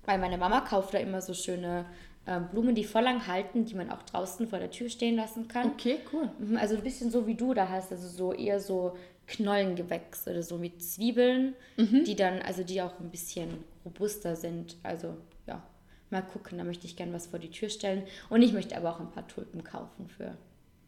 weil 0.06 0.18
meine 0.18 0.38
Mama 0.38 0.60
kauft 0.60 0.94
da 0.94 0.98
immer 0.98 1.20
so 1.20 1.34
schöne 1.34 1.86
ähm, 2.26 2.48
Blumen, 2.50 2.74
die 2.74 2.84
voll 2.84 3.02
lang 3.02 3.26
halten, 3.26 3.64
die 3.64 3.74
man 3.74 3.90
auch 3.90 4.02
draußen 4.04 4.46
vor 4.48 4.58
der 4.60 4.70
Tür 4.70 4.88
stehen 4.90 5.16
lassen 5.16 5.48
kann. 5.48 5.70
Okay, 5.72 5.98
cool. 6.12 6.30
Mhm, 6.38 6.56
Also 6.56 6.76
ein 6.76 6.82
bisschen 6.82 7.10
so 7.10 7.26
wie 7.26 7.34
du 7.34 7.52
da 7.52 7.68
hast, 7.68 7.90
also 7.90 8.06
so 8.08 8.32
eher 8.32 8.60
so 8.60 8.96
Knollengewächs 9.28 10.26
oder 10.26 10.42
so 10.42 10.56
mit 10.58 10.82
Zwiebeln, 10.82 11.54
die 11.76 12.16
dann, 12.16 12.40
also 12.42 12.64
die 12.64 12.82
auch 12.82 12.98
ein 12.98 13.10
bisschen 13.10 13.62
robuster 13.84 14.36
sind. 14.36 14.76
Also 14.82 15.16
ja, 15.46 15.62
mal 16.10 16.22
gucken, 16.22 16.58
da 16.58 16.64
möchte 16.64 16.86
ich 16.86 16.96
gerne 16.96 17.12
was 17.12 17.26
vor 17.26 17.38
die 17.38 17.50
Tür 17.50 17.68
stellen. 17.68 18.02
Und 18.30 18.42
ich 18.42 18.52
möchte 18.52 18.76
aber 18.76 18.90
auch 18.90 19.00
ein 19.00 19.10
paar 19.10 19.28
Tulpen 19.28 19.62
kaufen 19.64 20.08
für, 20.08 20.36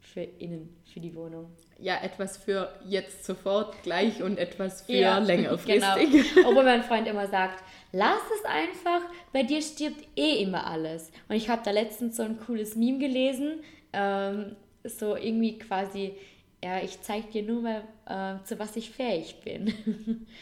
für 0.00 0.22
innen, 0.22 0.74
für 0.92 1.00
die 1.00 1.14
Wohnung. 1.14 1.50
Ja, 1.78 2.02
etwas 2.02 2.36
für 2.38 2.72
jetzt 2.86 3.24
sofort 3.24 3.82
gleich 3.82 4.22
und 4.22 4.38
etwas 4.38 4.82
für 4.82 4.92
Ja, 4.92 5.18
längerfristig. 5.20 6.34
Genau. 6.34 6.48
Obwohl 6.48 6.64
mein 6.64 6.82
Freund 6.82 7.06
immer 7.06 7.28
sagt, 7.28 7.62
lass 7.92 8.20
es 8.38 8.44
einfach, 8.44 9.02
bei 9.32 9.42
dir 9.42 9.60
stirbt 9.62 10.02
eh 10.16 10.42
immer 10.42 10.66
alles. 10.66 11.10
Und 11.28 11.36
ich 11.36 11.48
habe 11.48 11.62
da 11.64 11.70
letztens 11.70 12.16
so 12.16 12.22
ein 12.22 12.38
cooles 12.40 12.74
Meme 12.76 12.98
gelesen, 12.98 13.60
ähm, 13.92 14.56
so 14.84 15.16
irgendwie 15.16 15.58
quasi, 15.58 16.14
ja, 16.62 16.78
ich 16.80 17.00
zeig 17.00 17.30
dir 17.30 17.42
nur 17.42 17.62
mal, 17.62 17.82
äh, 18.06 18.44
zu 18.44 18.58
was 18.58 18.76
ich 18.76 18.90
fähig 18.90 19.40
bin. 19.42 20.26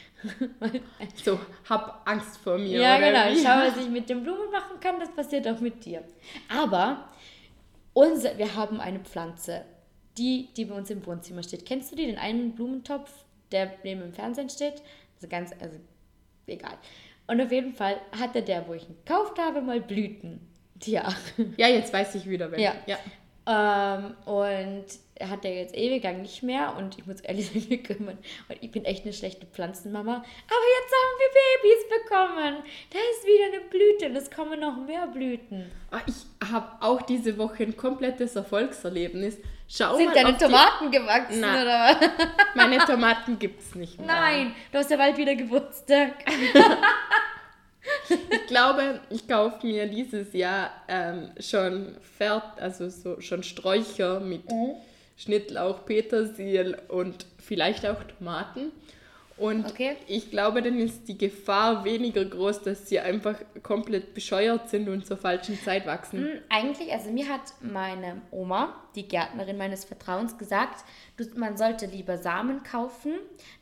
So, 1.15 1.39
hab 1.69 2.03
Angst 2.09 2.39
vor 2.39 2.59
mir. 2.59 2.81
ja, 2.81 2.99
genau. 2.99 3.31
wie? 3.31 3.41
Schau, 3.41 3.51
was 3.51 3.77
ich 3.77 3.89
mit 3.89 4.09
den 4.09 4.25
Blumen 4.25 4.51
machen 4.51 4.81
kann, 4.81 4.99
das 4.99 5.13
passiert 5.13 5.47
auch 5.47 5.61
mit 5.61 5.85
dir. 5.85 6.03
Aber 6.49 7.09
unser, 7.93 8.37
wir 8.37 8.57
haben 8.57 8.81
eine 8.81 8.99
Pflanze, 8.99 9.65
die, 10.17 10.49
die 10.57 10.65
bei 10.65 10.75
uns 10.75 10.91
im 10.91 11.07
Wohnzimmer 11.07 11.45
steht. 11.45 11.65
Kennst 11.65 11.93
du 11.93 11.97
die, 11.97 12.07
den 12.07 12.19
einen 12.19 12.57
Blumentopf, 12.57 13.13
der 13.53 13.75
neben 13.85 14.01
dem 14.01 14.13
Fernsehen 14.13 14.51
steht. 14.51 14.83
Also 15.15 15.29
ganz, 15.29 15.53
also 15.61 15.77
egal. 16.49 16.77
Und 17.29 17.41
auf 17.41 17.53
jeden 17.53 17.75
Fall 17.75 18.01
hatte 18.19 18.43
der, 18.43 18.67
wo 18.67 18.75
ich 18.75 18.89
ihn 18.89 18.97
gekauft 19.05 19.39
habe, 19.39 19.61
mal 19.61 19.81
Blüten. 19.81 20.41
Ja. 20.83 21.15
Ja, 21.57 21.69
jetzt 21.69 21.93
weiß 21.93 22.15
ich 22.15 22.29
wieder, 22.29 22.51
wer. 22.51 22.59
Ja. 22.59 22.75
ja. 22.87 22.99
Ähm, 23.51 24.15
und 24.27 24.85
hat 25.27 25.45
er 25.45 25.55
jetzt 25.55 25.75
ewig 25.75 26.05
lang 26.05 26.21
nicht 26.23 26.43
mehr 26.43 26.77
und 26.77 26.97
ich 26.99 27.07
muss 27.07 27.21
ehrlich 27.23 27.47
sagen, 27.53 27.65
wir 27.71 27.83
kümmern. 27.83 28.19
Und 28.49 28.59
ich 28.61 28.71
bin 28.71 28.85
echt 28.85 29.05
eine 29.05 29.13
schlechte 29.15 29.47
Pflanzenmama. 29.47 30.17
Aber 30.17 30.67
jetzt 30.77 30.95
haben 30.95 31.19
wir 31.19 31.31
Babys 31.41 32.03
bekommen. 32.05 32.63
Da 32.93 32.99
ist 32.99 33.27
wieder 33.27 33.47
eine 33.47 33.61
Blüte 33.71 34.07
und 34.07 34.17
es 34.17 34.31
kommen 34.31 34.61
noch 34.61 34.77
mehr 34.77 35.07
Blüten. 35.07 35.71
Ah, 35.91 36.01
Ich 36.07 36.27
habe 36.53 36.69
auch 36.81 37.01
diese 37.03 37.39
Woche 37.39 37.63
ein 37.65 37.77
komplettes 37.77 38.37
Erfolgserlebnis. 38.37 39.39
Schau 39.67 39.97
Sind 39.97 40.07
mal 40.09 40.15
deine 40.15 40.29
auf 40.31 40.37
die- 40.39 40.45
Tomaten 40.45 40.91
gewachsen 40.91 41.41
Nein. 41.41 41.63
oder 41.63 41.79
was? 41.79 41.97
Meine 42.55 42.79
Tomaten 42.85 43.39
gibt's 43.39 43.75
nicht 43.75 43.99
mehr. 43.99 44.07
Nein, 44.07 44.55
du 44.73 44.79
hast 44.79 44.91
ja 44.91 44.97
bald 44.99 45.17
wieder 45.17 45.35
Geburtstag. 45.35 46.13
Ich 48.31 48.47
glaube, 48.47 49.01
ich 49.11 49.29
kaufe 49.29 49.67
mir 49.67 49.87
dieses 49.87 50.33
Jahr 50.33 50.71
ähm, 50.89 51.31
schon 51.41 51.97
fert, 52.17 52.59
also 52.61 52.89
so 52.89 53.21
schon 53.21 53.43
Sträucher 53.43 54.21
mit 54.21 54.51
Mhm. 54.51 54.75
Schnittlauch, 55.17 55.85
Petersil 55.85 56.79
und 56.89 57.27
vielleicht 57.39 57.85
auch 57.87 58.03
Tomaten. 58.05 58.73
Und 59.37 59.67
Okay. 59.67 59.97
ich 60.09 60.31
glaube, 60.31 60.63
dann 60.63 60.79
ist 60.81 61.07
die 61.09 61.17
Gefahr 61.17 61.85
weniger 61.85 62.25
groß, 62.25 62.63
dass 62.63 62.89
sie 62.89 62.99
einfach 62.99 63.37
komplett 63.63 64.13
bescheuert 64.15 64.69
sind 64.69 64.89
und 64.89 65.07
zur 65.07 65.17
falschen 65.17 65.57
Zeit 65.61 65.87
wachsen. 65.87 66.25
Hm, 66.25 66.41
Eigentlich, 66.49 66.93
also 66.93 67.11
mir 67.11 67.29
hat 67.29 67.43
meine 67.61 68.23
Oma, 68.33 68.75
die 68.97 69.07
Gärtnerin 69.07 69.57
meines 69.57 69.85
Vertrauens, 69.85 70.39
gesagt, 70.39 70.85
man 71.37 71.57
sollte 71.57 71.87
lieber 71.87 72.19
Samen 72.19 72.63
kaufen, 72.65 73.13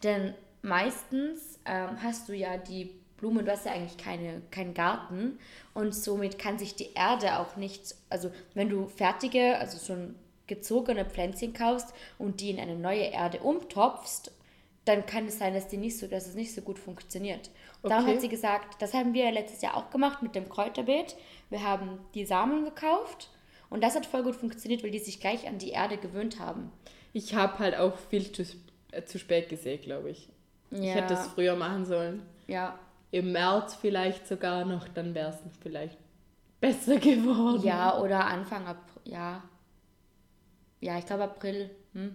denn 0.02 0.34
meistens 0.62 1.58
ähm, 1.66 2.02
hast 2.02 2.28
du 2.28 2.32
ja 2.34 2.56
die 2.56 2.90
Blumen, 3.18 3.44
du 3.46 3.52
hast 3.52 3.64
ja 3.66 3.72
eigentlich 3.72 3.96
keine, 3.96 4.42
keinen 4.50 4.74
Garten 4.74 5.38
und 5.74 5.94
somit 5.94 6.38
kann 6.38 6.58
sich 6.58 6.74
die 6.74 6.92
Erde 6.94 7.38
auch 7.38 7.56
nicht, 7.56 7.94
also 8.10 8.30
wenn 8.54 8.68
du 8.68 8.86
fertige, 8.88 9.56
also 9.58 9.78
schon 9.84 10.14
gezogene 10.46 11.04
Pflänzchen 11.04 11.52
kaufst 11.54 11.92
und 12.18 12.40
die 12.40 12.50
in 12.50 12.60
eine 12.60 12.76
neue 12.76 13.04
Erde 13.04 13.40
umtopfst, 13.40 14.30
dann 14.84 15.04
kann 15.06 15.26
es 15.26 15.38
sein, 15.38 15.54
dass 15.54 15.66
die 15.66 15.78
nicht 15.78 15.98
so, 15.98 16.06
dass 16.06 16.28
es 16.28 16.34
nicht 16.36 16.54
so 16.54 16.60
gut 16.60 16.78
funktioniert. 16.78 17.50
Darum 17.82 18.04
Okay. 18.04 18.14
hat 18.14 18.20
sie 18.20 18.28
gesagt, 18.28 18.80
das 18.80 18.94
haben 18.94 19.14
wir 19.14 19.32
letztes 19.32 19.60
Jahr 19.62 19.76
auch 19.76 19.90
gemacht 19.90 20.22
mit 20.22 20.34
dem 20.36 20.48
Kräuterbeet. 20.48 21.16
Wir 21.50 21.62
haben 21.64 21.98
die 22.14 22.24
Samen 22.24 22.64
gekauft 22.64 23.30
und 23.68 23.82
das 23.82 23.96
hat 23.96 24.06
voll 24.06 24.22
gut 24.22 24.36
funktioniert, 24.36 24.84
weil 24.84 24.92
die 24.92 25.00
sich 25.00 25.18
gleich 25.20 25.48
an 25.48 25.58
die 25.58 25.70
Erde 25.70 25.96
gewöhnt 25.96 26.38
haben. 26.38 26.70
Ich 27.12 27.34
habe 27.34 27.58
halt 27.58 27.76
auch 27.76 27.96
viel 28.10 28.30
zu, 28.30 28.44
äh, 28.92 29.02
zu 29.04 29.18
spät 29.18 29.48
gesehen, 29.48 29.80
glaube 29.80 30.10
ich. 30.10 30.28
Ich 30.70 30.78
Ja. 30.84 30.94
hätte 30.94 31.14
es 31.14 31.26
früher 31.28 31.56
machen 31.56 31.84
sollen. 31.84 32.22
Ja. 32.46 32.78
Im 33.16 33.32
März 33.32 33.74
vielleicht 33.80 34.28
sogar 34.28 34.64
noch, 34.66 34.88
dann 34.88 35.14
wäre 35.14 35.30
es 35.30 35.38
vielleicht 35.62 35.96
besser 36.60 36.96
geworden. 37.10 37.62
Ja, 37.64 37.98
oder 37.98 38.26
Anfang 38.26 38.66
April, 38.66 39.00
ja. 39.04 39.42
Ja, 40.80 40.98
ich 40.98 41.06
glaube 41.06 41.24
April. 41.24 41.70
Hm? 41.94 42.14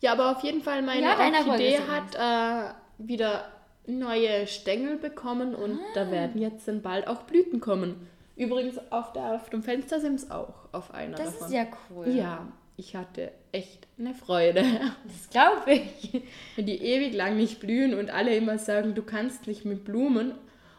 Ja, 0.00 0.12
aber 0.12 0.30
auf 0.30 0.42
jeden 0.44 0.62
Fall, 0.62 0.82
meine 0.82 1.02
Ja, 1.02 1.18
Orchidee 1.18 1.80
hat 1.80 2.14
äh, 2.14 2.72
wieder 2.98 3.44
neue 3.86 4.46
Stängel 4.46 4.98
bekommen 4.98 5.54
und 5.54 5.72
Ah. 5.80 5.82
da 5.94 6.10
werden 6.12 6.40
jetzt 6.40 6.68
dann 6.68 6.80
bald 6.80 7.08
auch 7.08 7.22
Blüten 7.22 7.60
kommen. 7.60 8.06
Übrigens, 8.36 8.78
auf, 8.92 9.12
der, 9.12 9.34
auf 9.34 9.50
dem 9.50 9.62
Fenster 9.64 9.98
sind 10.00 10.14
es 10.14 10.30
auch, 10.30 10.68
auf 10.72 10.94
einer 10.94 11.16
Das 11.16 11.32
davon. 11.32 11.46
ist 11.48 11.52
ja 11.52 11.66
cool. 11.90 12.08
Ja, 12.08 12.46
ich 12.80 12.96
hatte 12.96 13.30
echt 13.52 13.86
eine 13.98 14.14
Freude. 14.14 14.64
Das 15.04 15.30
glaube 15.30 15.72
ich. 15.72 16.22
Wenn 16.56 16.66
die 16.66 16.82
ewig 16.82 17.14
lang 17.14 17.36
nicht 17.36 17.60
blühen 17.60 17.94
und 17.94 18.10
alle 18.10 18.34
immer 18.34 18.58
sagen, 18.58 18.94
du 18.94 19.02
kannst 19.02 19.46
nicht 19.46 19.64
mit 19.64 19.84
Blumen. 19.84 20.32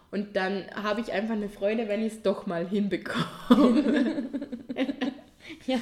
Und 0.09 0.35
dann 0.35 0.65
habe 0.75 0.99
ich 0.99 1.13
einfach 1.13 1.35
eine 1.35 1.47
Freude, 1.47 1.87
wenn 1.87 2.05
ich 2.05 2.13
es 2.13 2.21
doch 2.21 2.45
mal 2.45 2.67
hinbekomme. 2.67 4.29
Ja. 5.65 5.77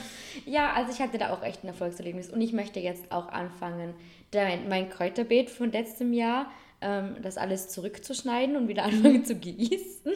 ja, 0.45 0.73
also 0.73 0.91
ich 0.91 0.99
hatte 0.99 1.17
da 1.17 1.31
auch 1.31 1.43
echt 1.43 1.63
ein 1.63 1.67
Erfolgserlebnis 1.67 2.29
und 2.29 2.41
ich 2.41 2.53
möchte 2.53 2.79
jetzt 2.79 3.11
auch 3.11 3.27
anfangen, 3.27 3.93
mein 4.67 4.89
Kräuterbeet 4.89 5.49
von 5.49 5.71
letztem 5.71 6.11
Jahr, 6.11 6.51
ähm, 6.81 7.17
das 7.21 7.37
alles 7.37 7.69
zurückzuschneiden 7.69 8.55
und 8.55 8.67
wieder 8.67 8.83
anfangen 8.83 9.25
zu 9.25 9.35
gießen. 9.35 10.13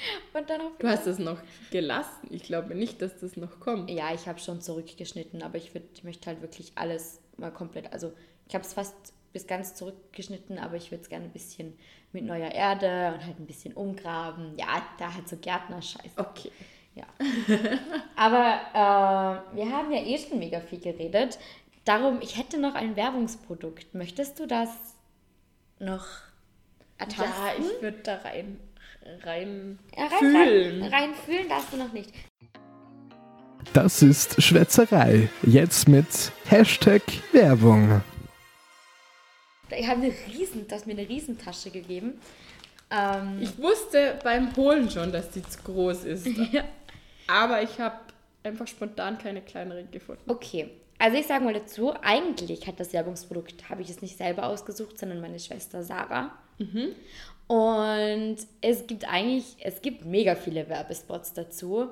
Und 0.34 0.48
dann 0.50 0.60
Du 0.78 0.88
hast 0.88 1.06
es 1.06 1.18
noch 1.18 1.38
gelassen. 1.70 2.28
Ich 2.30 2.42
glaube 2.44 2.74
nicht, 2.74 3.02
dass 3.02 3.18
das 3.18 3.36
noch 3.36 3.60
kommt. 3.60 3.90
Ja, 3.90 4.14
ich 4.14 4.26
habe 4.26 4.38
schon 4.38 4.60
zurückgeschnitten, 4.60 5.42
aber 5.42 5.58
ich, 5.58 5.74
würd, 5.74 5.84
ich 5.94 6.04
möchte 6.04 6.26
halt 6.26 6.42
wirklich 6.42 6.72
alles 6.74 7.20
mal 7.36 7.50
komplett. 7.50 7.92
Also, 7.92 8.12
ich 8.48 8.54
habe 8.54 8.64
es 8.64 8.72
fast 8.72 8.94
bis 9.32 9.46
ganz 9.46 9.74
zurückgeschnitten, 9.74 10.58
aber 10.58 10.76
ich 10.76 10.90
würde 10.90 11.02
es 11.02 11.08
gerne 11.08 11.26
ein 11.26 11.32
bisschen 11.32 11.78
mit 12.12 12.24
neuer 12.24 12.50
Erde 12.50 13.14
und 13.14 13.24
halt 13.24 13.38
ein 13.38 13.46
bisschen 13.46 13.74
umgraben. 13.74 14.56
Ja, 14.56 14.82
da 14.98 15.12
halt 15.12 15.28
so 15.28 15.36
Gärtner-Scheiß. 15.36 16.12
Okay. 16.16 16.50
Ja. 16.94 17.06
aber 18.16 19.44
äh, 19.52 19.56
wir 19.56 19.70
haben 19.70 19.92
ja 19.92 20.02
eh 20.02 20.18
schon 20.18 20.38
mega 20.38 20.60
viel 20.60 20.80
geredet. 20.80 21.38
Darum, 21.84 22.20
ich 22.20 22.36
hätte 22.36 22.58
noch 22.58 22.74
ein 22.74 22.96
Werbungsprodukt. 22.96 23.94
Möchtest 23.94 24.38
du 24.40 24.46
das 24.46 24.70
noch 25.78 26.06
ertasten? 26.98 27.24
Ja, 27.24 27.52
ich 27.58 27.82
würde 27.82 27.98
da 28.02 28.16
rein, 28.16 28.58
rein, 29.24 29.78
Ja, 29.96 30.04
rein, 30.06 30.18
fühlen. 30.18 30.82
Rein, 30.82 30.92
rein 30.92 31.14
fühlen 31.14 31.48
darfst 31.48 31.72
du 31.72 31.76
noch 31.76 31.92
nicht. 31.92 32.10
Das 33.72 34.02
ist 34.02 34.42
Schwätzerei. 34.42 35.28
Jetzt 35.42 35.88
mit 35.88 36.06
Hashtag 36.46 37.02
Werbung. 37.32 38.00
Ich 39.70 39.86
habe 39.86 40.00
eine 40.02 40.14
riesen, 40.32 40.66
das 40.68 40.86
mir 40.86 40.92
eine 40.92 41.08
Riesentasche 41.08 41.70
gegeben. 41.70 42.18
Ähm, 42.90 43.38
Ich 43.42 43.58
wusste 43.58 44.18
beim 44.24 44.54
Holen 44.56 44.90
schon, 44.90 45.12
dass 45.12 45.30
die 45.30 45.42
zu 45.42 45.58
groß 45.62 46.04
ist. 46.04 46.26
ja. 46.52 46.64
Aber 47.26 47.62
ich 47.62 47.78
habe 47.78 47.96
einfach 48.42 48.66
spontan 48.66 49.18
keine 49.18 49.42
kleinere 49.42 49.84
gefunden. 49.84 50.22
Okay, 50.26 50.70
also 50.98 51.18
ich 51.18 51.26
sage 51.26 51.44
mal 51.44 51.52
dazu, 51.52 51.92
eigentlich 52.02 52.66
hat 52.66 52.80
das 52.80 52.92
Werbungsprodukt, 52.94 53.68
habe 53.68 53.82
ich 53.82 53.90
es 53.90 54.00
nicht 54.00 54.16
selber 54.16 54.46
ausgesucht, 54.46 54.98
sondern 54.98 55.20
meine 55.20 55.38
Schwester 55.38 55.82
Sarah. 55.82 56.30
Und 57.48 58.36
es 58.60 58.86
gibt 58.86 59.08
eigentlich, 59.10 59.56
es 59.60 59.82
gibt 59.82 60.04
mega 60.04 60.34
viele 60.34 60.68
Werbespots 60.68 61.32
dazu, 61.32 61.88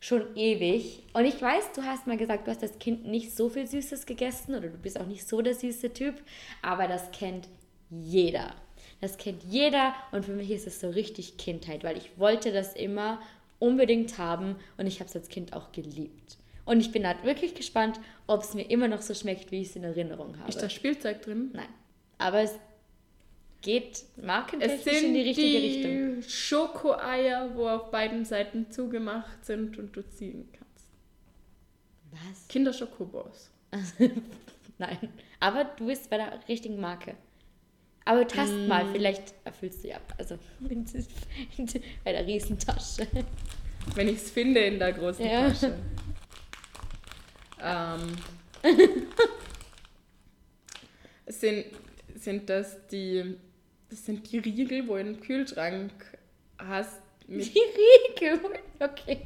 schon 0.00 0.36
ewig. 0.36 1.04
Und 1.14 1.24
ich 1.24 1.40
weiß, 1.40 1.72
du 1.74 1.82
hast 1.82 2.06
mal 2.06 2.16
gesagt, 2.16 2.46
du 2.46 2.50
hast 2.50 2.62
als 2.62 2.78
Kind 2.78 3.06
nicht 3.06 3.34
so 3.34 3.48
viel 3.48 3.66
Süßes 3.66 4.04
gegessen 4.04 4.54
oder 4.54 4.68
du 4.68 4.76
bist 4.76 5.00
auch 5.00 5.06
nicht 5.06 5.26
so 5.26 5.40
der 5.40 5.54
süße 5.54 5.92
Typ, 5.92 6.16
aber 6.60 6.88
das 6.88 7.10
kennt 7.12 7.48
jeder. 7.90 8.54
Das 9.00 9.16
kennt 9.16 9.42
jeder 9.44 9.94
und 10.10 10.24
für 10.24 10.32
mich 10.32 10.50
ist 10.50 10.66
es 10.66 10.80
so 10.80 10.90
richtig 10.90 11.36
Kindheit, 11.38 11.84
weil 11.84 11.96
ich 11.96 12.18
wollte 12.18 12.52
das 12.52 12.74
immer 12.74 13.20
unbedingt 13.58 14.18
haben 14.18 14.56
und 14.76 14.86
ich 14.86 15.00
habe 15.00 15.08
es 15.08 15.16
als 15.16 15.28
Kind 15.28 15.52
auch 15.52 15.72
geliebt. 15.72 16.36
Und 16.64 16.80
ich 16.80 16.90
bin 16.90 17.06
halt 17.06 17.22
wirklich 17.22 17.54
gespannt, 17.54 18.00
ob 18.26 18.42
es 18.42 18.54
mir 18.54 18.68
immer 18.68 18.88
noch 18.88 19.02
so 19.02 19.14
schmeckt, 19.14 19.52
wie 19.52 19.60
ich 19.60 19.68
es 19.68 19.76
in 19.76 19.84
Erinnerung 19.84 20.36
habe. 20.38 20.48
Ist 20.48 20.60
da 20.60 20.68
Spielzeug 20.68 21.22
drin? 21.22 21.50
Nein. 21.52 21.68
Aber 22.18 22.40
es 22.40 22.58
geht 23.62 24.04
markentechnisch 24.22 24.82
sind 24.84 25.04
in 25.06 25.14
die 25.14 25.22
richtige 25.22 25.46
die 25.60 25.66
Richtung. 25.66 26.22
Schokoeier, 26.22 27.50
wo 27.54 27.68
auf 27.68 27.90
beiden 27.90 28.24
Seiten 28.24 28.70
zugemacht 28.70 29.44
sind 29.44 29.76
und 29.78 29.94
du 29.96 30.02
ziehen 30.08 30.48
kannst. 30.52 30.88
Was? 32.12 32.48
Kinderschokobos. 32.48 33.50
Nein. 34.78 34.98
Aber 35.40 35.64
du 35.64 35.86
bist 35.86 36.08
bei 36.10 36.16
der 36.18 36.38
richtigen 36.48 36.80
Marke. 36.80 37.14
Aber 38.04 38.26
tast 38.28 38.52
Mm. 38.52 38.68
mal, 38.68 38.86
vielleicht 38.92 39.34
erfüllst 39.44 39.82
du 39.82 39.88
ja. 39.88 39.98
Also 40.16 40.38
bei 42.04 42.12
der 42.12 42.24
Riesentasche. 42.26 43.06
Wenn 43.94 44.08
ich 44.08 44.16
es 44.16 44.30
finde 44.30 44.60
in 44.60 44.78
der 44.78 44.92
großen 44.92 45.24
Ja. 45.26 45.48
Tasche. 45.48 45.76
Ähm, 47.58 48.14
sind, 51.26 51.64
sind 52.14 52.48
das 52.50 52.86
die 52.88 53.36
das 53.90 54.04
sind 54.04 54.30
die 54.30 54.38
Riegel, 54.38 54.88
wo 54.88 54.94
du 54.94 55.00
im 55.00 55.20
Kühlschrank 55.20 55.92
hast. 56.58 57.00
Die 57.28 57.34
Riegel. 57.34 58.40
Okay. 58.78 59.20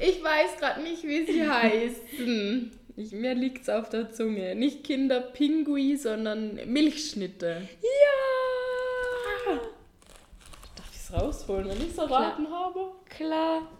ich 0.00 0.22
weiß 0.22 0.56
gerade 0.58 0.82
nicht, 0.82 1.04
wie 1.04 1.24
sie 1.24 1.48
heißen. 1.48 2.72
Ich, 2.96 3.12
mir 3.12 3.34
liegt 3.34 3.62
es 3.62 3.68
auf 3.68 3.88
der 3.90 4.10
Zunge. 4.10 4.54
Nicht 4.54 4.82
Kinderpingui, 4.84 5.96
sondern 5.96 6.54
Milchschnitte. 6.66 7.68
Ja. 7.82 9.60
Darf 10.74 10.90
ich 10.90 10.98
es 10.98 11.12
rausholen, 11.12 11.68
wenn 11.68 11.76
ich 11.78 11.90
es 11.90 11.98
erraten 11.98 12.50
habe? 12.50 12.92
Klar. 13.08 13.70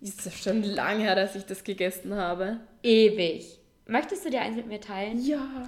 Ist 0.00 0.26
das 0.26 0.38
schon 0.38 0.62
lange 0.62 1.02
her, 1.02 1.14
dass 1.14 1.34
ich 1.34 1.46
das 1.46 1.64
gegessen 1.64 2.14
habe? 2.14 2.60
Ewig. 2.82 3.58
Möchtest 3.86 4.24
du 4.26 4.30
dir 4.30 4.42
eins 4.42 4.56
mit 4.56 4.66
mir 4.66 4.80
teilen? 4.80 5.24
Ja. 5.24 5.66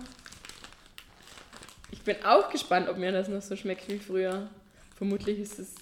Ich 1.91 2.03
bin 2.03 2.17
auch 2.25 2.51
gespannt, 2.51 2.89
ob 2.89 2.97
mir 2.99 3.13
das 3.13 3.29
noch 3.29 3.43
so 3.43 3.57
schmeckt 3.57 3.89
wie 3.89 3.99
früher. 3.99 4.49
Vermutlich 4.97 5.39
ist 5.39 5.59
es 5.59 5.75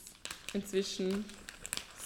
inzwischen 0.52 1.24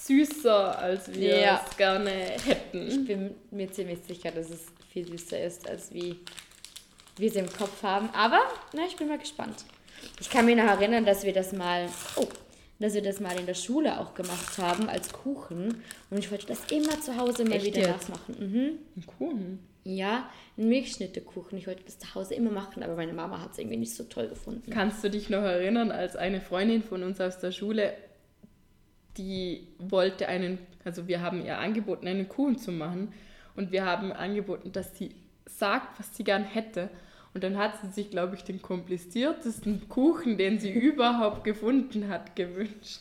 süßer, 0.05 0.79
als 0.79 1.13
wir 1.13 1.39
Ja. 1.39 1.65
es 1.69 1.77
gerne 1.77 2.37
Ich 2.37 2.47
hätten. 2.47 3.05
bin 3.05 3.35
mir 3.51 3.71
ziemlich 3.71 3.99
sicher, 4.07 4.31
dass 4.31 4.51
es 4.51 4.61
viel 4.93 5.07
süßer 5.07 5.41
ist, 5.43 5.69
als 5.69 5.93
wie 5.93 6.19
wir 7.17 7.29
es 7.31 7.37
im 7.37 7.53
Kopf 7.53 7.83
haben. 7.83 8.09
Aber 8.15 8.41
na, 8.73 8.83
ich 8.87 8.97
bin 8.97 9.09
mal 9.09 9.19
gespannt. 9.19 9.65
Ich 10.21 10.31
kann 10.31 10.47
mich 10.47 10.57
noch 10.57 10.65
erinnern, 10.65 11.05
dass 11.05 11.25
wir 11.25 11.33
das 11.33 11.53
mal, 11.53 11.89
oh, 12.17 12.27
dass 12.79 12.95
wir 12.95 13.03
das 13.03 13.21
mal 13.21 13.39
in 13.39 13.47
der 13.47 13.55
Schule 13.55 13.99
auch 14.01 14.15
gemacht 14.15 14.59
haben 14.59 14.89
als 14.89 15.13
Kuchen. 15.13 15.83
Und 16.11 16.19
ich 16.19 16.31
wollte 16.31 16.47
das 16.47 16.61
immer 16.71 17.01
zu 17.01 17.17
Hause 17.17 17.45
mal 17.45 17.55
Echt 17.55 17.67
wieder 17.67 17.81
jetzt? 17.81 18.09
nachmachen. 18.09 18.37
Mhm. 18.39 18.79
Ein 18.97 19.07
Kuchen. 19.07 19.59
Ja, 19.85 20.29
ein 20.57 20.69
Milchschnittekuchen. 20.69 21.59
Ich 21.59 21.67
wollte 21.67 21.83
das 21.85 21.99
zu 21.99 22.15
Hause 22.15 22.35
immer 22.35 22.51
machen, 22.51 22.83
aber 22.83 22.95
meine 22.95 23.13
Mama 23.13 23.41
hat 23.41 23.53
es 23.53 23.59
irgendwie 23.59 23.79
nicht 23.79 23.95
so 23.95 24.05
toll 24.05 24.29
gefunden. 24.29 24.71
Kannst 24.71 25.03
du 25.03 25.11
dich 25.11 25.31
noch 25.31 25.43
erinnern, 25.43 25.91
als 25.91 26.15
eine 26.15 26.41
Freundin 26.41 26.83
von 26.83 27.03
uns 27.03 27.21
aus 27.21 27.39
der 27.39 27.53
Schule, 27.53 27.95
die 29.17 29.67
wollte 29.79 30.29
einen, 30.29 30.59
also 30.85 31.09
wir 31.09 31.21
haben 31.21 31.45
ihr 31.45 31.59
angeboten, 31.59 32.07
einen 32.07 32.29
Kuchen 32.29 32.59
zu 32.59 32.71
machen 32.71 33.13
und 33.57 33.73
wir 33.73 33.85
haben 33.85 34.13
angeboten, 34.13 34.71
dass 34.73 34.97
sie 34.97 35.15
sagt, 35.47 35.99
was 35.99 36.15
sie 36.17 36.23
gern 36.23 36.45
hätte. 36.45 36.91
Und 37.35 37.45
dann 37.45 37.57
hat 37.57 37.81
sie 37.81 37.89
sich, 37.89 38.11
glaube 38.11 38.37
ich, 38.37 38.45
den 38.45 38.63
kompliziertesten 38.63 39.89
Kuchen, 39.89 40.39
den 40.39 40.59
sie 40.59 40.73
überhaupt 40.73 41.45
gefunden 41.45 42.09
hat, 42.09 42.37
gewünscht. 42.37 43.01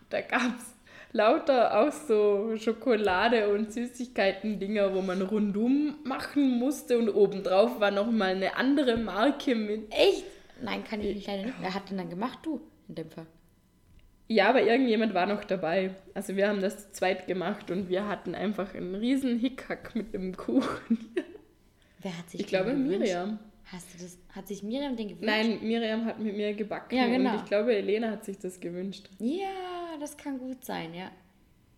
Und 0.00 0.12
da 0.12 0.20
gab 0.20 0.56
es 0.58 0.74
lauter 1.12 1.80
auch 1.80 1.92
so 1.92 2.56
Schokolade 2.56 3.52
und 3.52 3.72
Süßigkeiten-Dinger, 3.72 4.94
wo 4.94 5.02
man 5.02 5.22
rundum 5.22 5.96
machen 6.04 6.58
musste 6.58 6.98
und 6.98 7.08
obendrauf 7.08 7.80
war 7.80 7.90
nochmal 7.90 8.36
eine 8.36 8.56
andere 8.56 8.96
Marke 8.96 9.54
mit 9.54 9.92
Echt? 9.92 10.24
Nein, 10.62 10.84
kann 10.84 11.00
ich 11.00 11.26
leider 11.26 11.44
nicht. 11.44 11.54
Wer 11.60 11.74
hat 11.74 11.90
denn 11.90 11.98
dann 11.98 12.10
gemacht? 12.10 12.40
Du, 12.42 12.60
in 12.88 12.96
dem 12.96 13.10
Fall. 13.10 13.26
Ja, 14.30 14.50
aber 14.50 14.62
irgendjemand 14.62 15.14
war 15.14 15.26
noch 15.26 15.42
dabei. 15.44 15.94
Also 16.12 16.36
wir 16.36 16.48
haben 16.48 16.60
das 16.60 16.88
zu 16.88 16.92
zweit 16.92 17.26
gemacht 17.26 17.70
und 17.70 17.88
wir 17.88 18.06
hatten 18.08 18.34
einfach 18.34 18.74
einen 18.74 18.94
riesen 18.94 19.38
Hickhack 19.38 19.94
mit 19.94 20.12
dem 20.12 20.36
Kuchen. 20.36 21.14
Wer 22.02 22.16
hat 22.16 22.28
sich 22.28 22.40
Ich 22.40 22.46
glaube 22.46 22.72
gewünscht? 22.72 22.98
Miriam. 23.00 23.38
Hast 23.70 23.92
du 23.92 23.98
das, 24.02 24.18
hat 24.34 24.48
sich 24.48 24.62
Miriam 24.62 24.96
den 24.96 25.08
gewünscht? 25.08 25.26
Nein, 25.26 25.58
Miriam 25.62 26.06
hat 26.06 26.18
mit 26.18 26.34
mir 26.34 26.54
gebacken 26.54 26.96
Ja, 26.96 27.06
genau. 27.06 27.32
und 27.32 27.36
ich 27.36 27.44
glaube, 27.44 27.76
Elena 27.76 28.10
hat 28.10 28.24
sich 28.24 28.38
das 28.38 28.58
gewünscht. 28.58 29.10
Ja, 29.18 29.96
das 30.00 30.16
kann 30.16 30.38
gut 30.38 30.64
sein, 30.64 30.94
ja. 30.94 31.10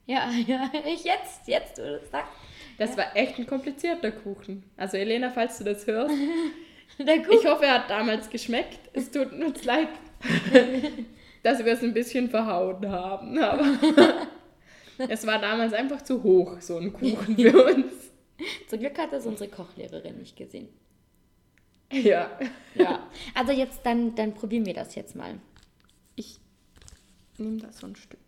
Ja, 0.07 0.31
ja, 0.47 0.71
ich 0.87 1.05
jetzt, 1.05 1.47
jetzt, 1.47 1.79
du 1.79 1.83
das 1.83 2.11
sagst. 2.11 2.33
Das 2.79 2.97
war 2.97 3.17
echt 3.17 3.39
ein 3.39 3.47
komplizierter 3.47 4.13
Kuchen. 4.13 4.63
Also 4.77 4.97
Elena, 4.97 5.31
falls 5.31 5.59
du 5.59 5.65
das 5.65 5.87
hörst, 5.87 6.15
ich 6.99 7.47
hoffe, 7.47 7.67
er 7.67 7.75
hat 7.75 7.91
damals 7.91 8.31
geschmeckt. 8.31 8.81
Es 8.93 9.11
tut 9.11 9.33
uns 9.33 9.65
leid, 9.65 9.89
dass 11.43 11.65
wir 11.65 11.73
es 11.73 11.83
ein 11.83 11.93
bisschen 11.93 12.31
verhauen 12.31 12.89
haben. 12.89 13.37
Aber 13.39 13.67
es 15.09 15.27
war 15.27 15.41
damals 15.41 15.73
einfach 15.73 16.03
zu 16.03 16.23
hoch, 16.23 16.61
so 16.61 16.77
ein 16.79 16.93
Kuchen 16.93 17.37
für 17.37 17.65
uns. 17.65 18.13
Zum 18.69 18.79
Glück 18.79 18.97
hat 18.97 19.13
das 19.13 19.27
unsere 19.27 19.51
Kochlehrerin 19.51 20.19
nicht 20.19 20.37
gesehen. 20.37 20.69
Ja. 21.91 22.31
Ja. 22.75 23.01
Also 23.35 23.53
jetzt, 23.53 23.81
dann, 23.85 24.15
dann 24.15 24.35
probieren 24.35 24.65
wir 24.67 24.75
das 24.75 24.95
jetzt 24.95 25.17
mal. 25.17 25.35
Ich 26.15 26.39
nehme 27.39 27.59
da 27.59 27.73
so 27.73 27.87
ein 27.87 27.97
Stück. 27.97 28.21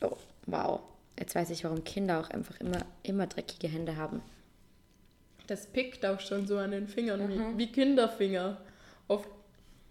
Oh, 0.00 0.16
wow. 0.46 0.80
Jetzt 1.18 1.34
weiß 1.34 1.50
ich, 1.50 1.64
warum 1.64 1.84
Kinder 1.84 2.20
auch 2.20 2.30
einfach 2.30 2.58
immer, 2.60 2.84
immer 3.02 3.26
dreckige 3.26 3.68
Hände 3.68 3.96
haben. 3.96 4.20
Das 5.46 5.66
pickt 5.66 6.04
auch 6.04 6.20
schon 6.20 6.46
so 6.46 6.58
an 6.58 6.70
den 6.72 6.88
Fingern, 6.88 7.28
wie, 7.28 7.58
wie 7.58 7.72
Kinderfinger. 7.72 8.60
Oft, 9.08 9.28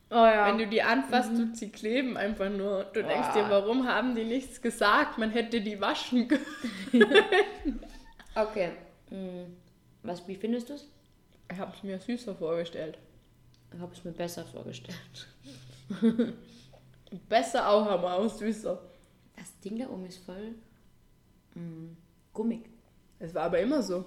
Oh 0.09 0.15
ja. 0.15 0.45
wenn 0.47 0.59
du 0.59 0.67
die 0.67 0.83
anfasst, 0.83 1.35
tut 1.35 1.57
sie 1.57 1.69
kleben 1.69 2.17
einfach 2.17 2.49
nur. 2.49 2.83
Du 2.93 3.01
denkst 3.01 3.33
dir, 3.33 3.49
warum 3.49 3.87
haben 3.87 4.13
die 4.15 4.25
nichts 4.25 4.61
gesagt? 4.61 5.17
Man 5.17 5.31
hätte 5.31 5.59
die 5.61 5.81
waschen 5.81 6.27
können. 6.91 7.79
Okay. 8.35 8.71
Hm. 9.09 9.57
Was, 10.03 10.27
wie 10.27 10.35
findest 10.35 10.69
du 10.69 10.73
es? 10.73 10.87
Ich 11.51 11.57
habe 11.57 11.73
es 11.75 11.83
mir 11.83 11.99
süßer 11.99 12.35
vorgestellt. 12.35 12.97
Ich 13.73 13.79
habe 13.79 13.93
es 13.93 14.03
mir 14.03 14.11
besser 14.11 14.45
vorgestellt. 14.45 15.27
Besser 17.29 17.69
auch, 17.69 17.85
aber 17.85 18.15
auch 18.15 18.29
süßer. 18.29 18.81
Das 19.35 19.59
Ding 19.59 19.77
da 19.77 19.87
oben 19.87 20.05
ist 20.05 20.25
voll 20.25 20.55
mm, 21.53 21.95
gummig. 22.33 22.69
Es 23.19 23.33
war 23.33 23.43
aber 23.43 23.59
immer 23.59 23.83
so. 23.83 24.05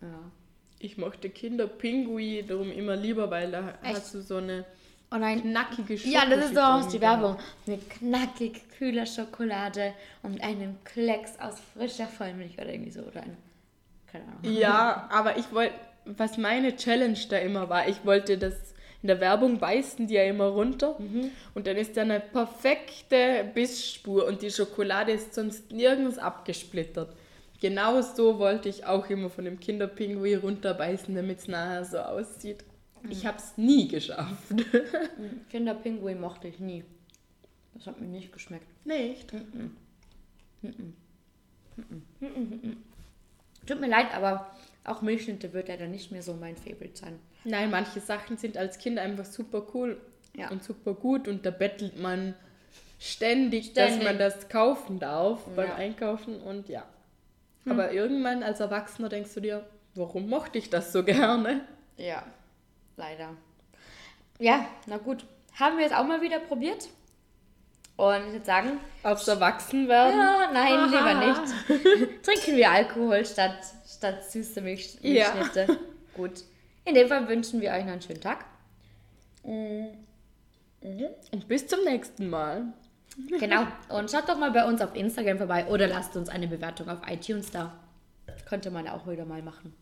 Ja. 0.00 0.30
Ich 0.78 0.96
mochte 0.96 1.28
Kinderpingui 1.28 2.44
darum 2.46 2.70
immer 2.70 2.96
lieber, 2.96 3.30
weil 3.30 3.50
da 3.50 3.78
Echt? 3.82 3.96
hast 3.96 4.14
du 4.14 4.22
so 4.22 4.36
eine 4.36 4.64
Oh 5.12 5.16
nein. 5.16 5.40
knackige 5.42 5.94
Ja, 6.08 6.24
das 6.24 6.46
ist 6.46 6.54
so 6.54 6.60
Schokoschicht 6.60 6.86
aus 6.86 6.88
die 6.92 7.00
Werbung. 7.00 7.36
Mit 7.66 7.90
knackig 7.90 8.68
kühler 8.78 9.06
Schokolade 9.06 9.92
und 10.22 10.40
einem 10.40 10.76
Klecks 10.84 11.38
aus 11.40 11.56
frischer 11.74 12.06
Vollmilch 12.06 12.54
oder 12.54 12.72
irgendwie 12.72 12.92
so. 12.92 13.00
Oder 13.02 13.22
ein, 13.22 13.36
keine 14.06 14.24
Ahnung. 14.24 14.38
Ja, 14.44 15.08
aber 15.10 15.36
ich 15.36 15.52
wollte, 15.52 15.74
was 16.16 16.38
meine 16.38 16.76
Challenge 16.76 17.18
da 17.28 17.38
immer 17.38 17.68
war, 17.68 17.88
ich 17.88 18.04
wollte 18.04 18.38
das 18.38 18.74
in 19.02 19.06
der 19.06 19.20
Werbung 19.20 19.58
beißen 19.58 20.06
die 20.08 20.14
ja 20.14 20.24
immer 20.24 20.48
runter 20.48 20.98
und 21.54 21.66
dann 21.66 21.76
ist 21.76 21.96
da 21.96 22.02
eine 22.02 22.20
perfekte 22.20 23.50
Bissspur 23.54 24.26
und 24.26 24.42
die 24.42 24.50
Schokolade 24.50 25.12
ist 25.12 25.34
sonst 25.34 25.72
nirgends 25.72 26.18
abgesplittert. 26.18 27.16
Genau 27.60 28.00
so 28.02 28.38
wollte 28.38 28.68
ich 28.68 28.86
auch 28.86 29.08
immer 29.10 29.30
von 29.30 29.44
dem 29.44 29.60
Kinderpingui 29.60 30.34
runterbeißen, 30.34 31.14
damit 31.14 31.38
es 31.40 31.48
nachher 31.48 31.84
so 31.84 31.98
aussieht. 31.98 32.64
Ich 33.08 33.24
habe 33.26 33.38
es 33.38 33.56
nie 33.56 33.88
geschafft. 33.88 34.54
Kinderpinguin 35.50 36.20
mochte 36.20 36.48
ich 36.48 36.58
nie. 36.58 36.84
Das 37.74 37.86
hat 37.86 38.00
mir 38.00 38.06
nicht 38.06 38.32
geschmeckt. 38.32 38.66
Nicht? 38.84 39.32
Tut 43.66 43.80
mir 43.80 43.88
leid, 43.88 44.14
aber 44.14 44.54
auch 44.90 45.02
Milchschnitte 45.02 45.52
wird 45.52 45.68
leider 45.68 45.86
nicht 45.86 46.10
mehr 46.12 46.22
so 46.22 46.34
mein 46.34 46.56
Favorite 46.56 46.96
sein. 46.96 47.18
Nein, 47.44 47.70
manche 47.70 48.00
Sachen 48.00 48.36
sind 48.36 48.56
als 48.56 48.78
Kind 48.78 48.98
einfach 48.98 49.24
super 49.24 49.66
cool 49.74 50.00
Ja. 50.36 50.50
und 50.50 50.62
super 50.62 50.94
gut 50.94 51.26
und 51.28 51.44
da 51.46 51.50
bettelt 51.50 51.98
man 52.00 52.34
ständig, 52.98 53.72
dass 53.72 53.86
Ständig. 53.88 54.04
man 54.08 54.18
das 54.18 54.48
kaufen 54.48 54.98
darf 54.98 55.40
beim 55.56 55.68
Ja. 55.68 55.74
Einkaufen 55.76 56.40
und 56.40 56.68
ja. 56.68 56.84
Aber 57.68 57.92
irgendwann 57.92 58.42
als 58.42 58.60
Erwachsener 58.60 59.08
denkst 59.08 59.34
du 59.34 59.40
dir, 59.40 59.66
warum 59.94 60.28
mochte 60.28 60.58
ich 60.58 60.70
das 60.70 60.92
so 60.92 61.02
gerne? 61.04 61.62
Ja, 61.96 62.22
leider. 62.96 63.30
Ja, 64.38 64.66
na 64.86 64.96
gut. 64.98 65.24
Haben 65.58 65.78
wir 65.78 65.86
es 65.86 65.92
auch 65.92 66.04
mal 66.06 66.22
wieder 66.22 66.38
probiert? 66.40 66.88
Und 67.96 68.26
ich 68.28 68.32
würde 68.32 68.46
sagen, 68.46 68.78
Aufs 69.02 69.28
Erwachsenwerden? 69.28 70.18
ja, 70.18 70.50
nein, 70.54 70.90
lieber 70.90 71.14
nicht. 71.26 72.09
Trinken 72.22 72.56
wir 72.56 72.70
Alkohol 72.70 73.24
statt, 73.24 73.58
statt 73.86 74.30
süße 74.30 74.60
Milch, 74.60 74.98
Ja. 75.02 75.34
Milchschnitte. 75.34 75.78
Gut. 76.14 76.44
In 76.84 76.94
dem 76.94 77.08
Fall 77.08 77.28
wünschen 77.28 77.60
wir 77.60 77.70
euch 77.72 77.84
noch 77.84 77.92
einen 77.92 78.02
schönen 78.02 78.20
Tag. 78.20 78.44
Und 79.42 81.48
bis 81.48 81.66
zum 81.66 81.84
nächsten 81.84 82.28
Mal. 82.28 82.64
Genau. 83.38 83.66
Und 83.88 84.10
schaut 84.10 84.28
doch 84.28 84.38
mal 84.38 84.50
bei 84.50 84.66
uns 84.66 84.80
auf 84.80 84.94
Instagram 84.94 85.38
vorbei 85.38 85.66
oder 85.66 85.86
lasst 85.86 86.16
uns 86.16 86.28
eine 86.28 86.48
Bewertung 86.48 86.88
auf 86.88 87.00
iTunes 87.08 87.50
da. 87.50 87.72
Könnte 88.48 88.70
man 88.70 88.88
auch 88.88 89.06
wieder 89.06 89.24
mal 89.24 89.42
machen. 89.42 89.74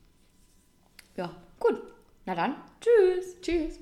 Ja, 1.17 1.35
gut. 1.59 1.81
Na 2.27 2.35
dann, 2.35 2.55
tschüss. 2.81 3.41
Tschüss. 3.41 3.79